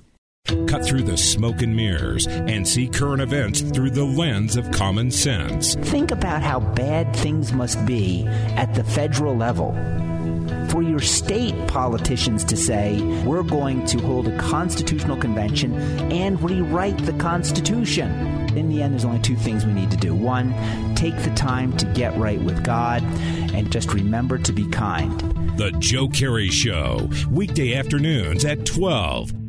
Cut 0.66 0.84
through 0.84 1.02
the 1.02 1.16
smoke 1.16 1.62
and 1.62 1.74
mirrors 1.74 2.26
and 2.26 2.66
see 2.66 2.88
current 2.88 3.20
events 3.22 3.60
through 3.60 3.90
the 3.90 4.04
lens 4.04 4.56
of 4.56 4.70
common 4.70 5.10
sense. 5.10 5.74
Think 5.74 6.10
about 6.10 6.42
how 6.42 6.60
bad 6.60 7.14
things 7.14 7.52
must 7.52 7.84
be 7.84 8.26
at 8.26 8.74
the 8.74 8.84
federal 8.84 9.36
level 9.36 9.72
for 10.70 10.82
your 10.82 11.00
state 11.00 11.54
politicians 11.66 12.44
to 12.44 12.56
say, 12.56 13.00
we're 13.24 13.42
going 13.42 13.84
to 13.86 13.98
hold 14.00 14.28
a 14.28 14.36
constitutional 14.38 15.16
convention 15.16 15.74
and 16.12 16.40
rewrite 16.42 16.98
the 17.06 17.12
Constitution. 17.14 18.10
In 18.56 18.68
the 18.68 18.82
end, 18.82 18.92
there's 18.92 19.04
only 19.04 19.20
two 19.20 19.36
things 19.36 19.64
we 19.64 19.72
need 19.72 19.90
to 19.90 19.96
do. 19.96 20.14
One, 20.14 20.54
take 20.94 21.16
the 21.22 21.32
time 21.34 21.76
to 21.78 21.86
get 21.86 22.16
right 22.18 22.40
with 22.40 22.64
God, 22.64 23.02
and 23.54 23.70
just 23.70 23.92
remember 23.92 24.38
to 24.38 24.52
be 24.52 24.66
kind. 24.68 25.18
The 25.58 25.72
Joe 25.78 26.08
Kerry 26.08 26.50
Show, 26.50 27.08
weekday 27.30 27.74
afternoons 27.74 28.44
at 28.44 28.66
12 28.66 29.47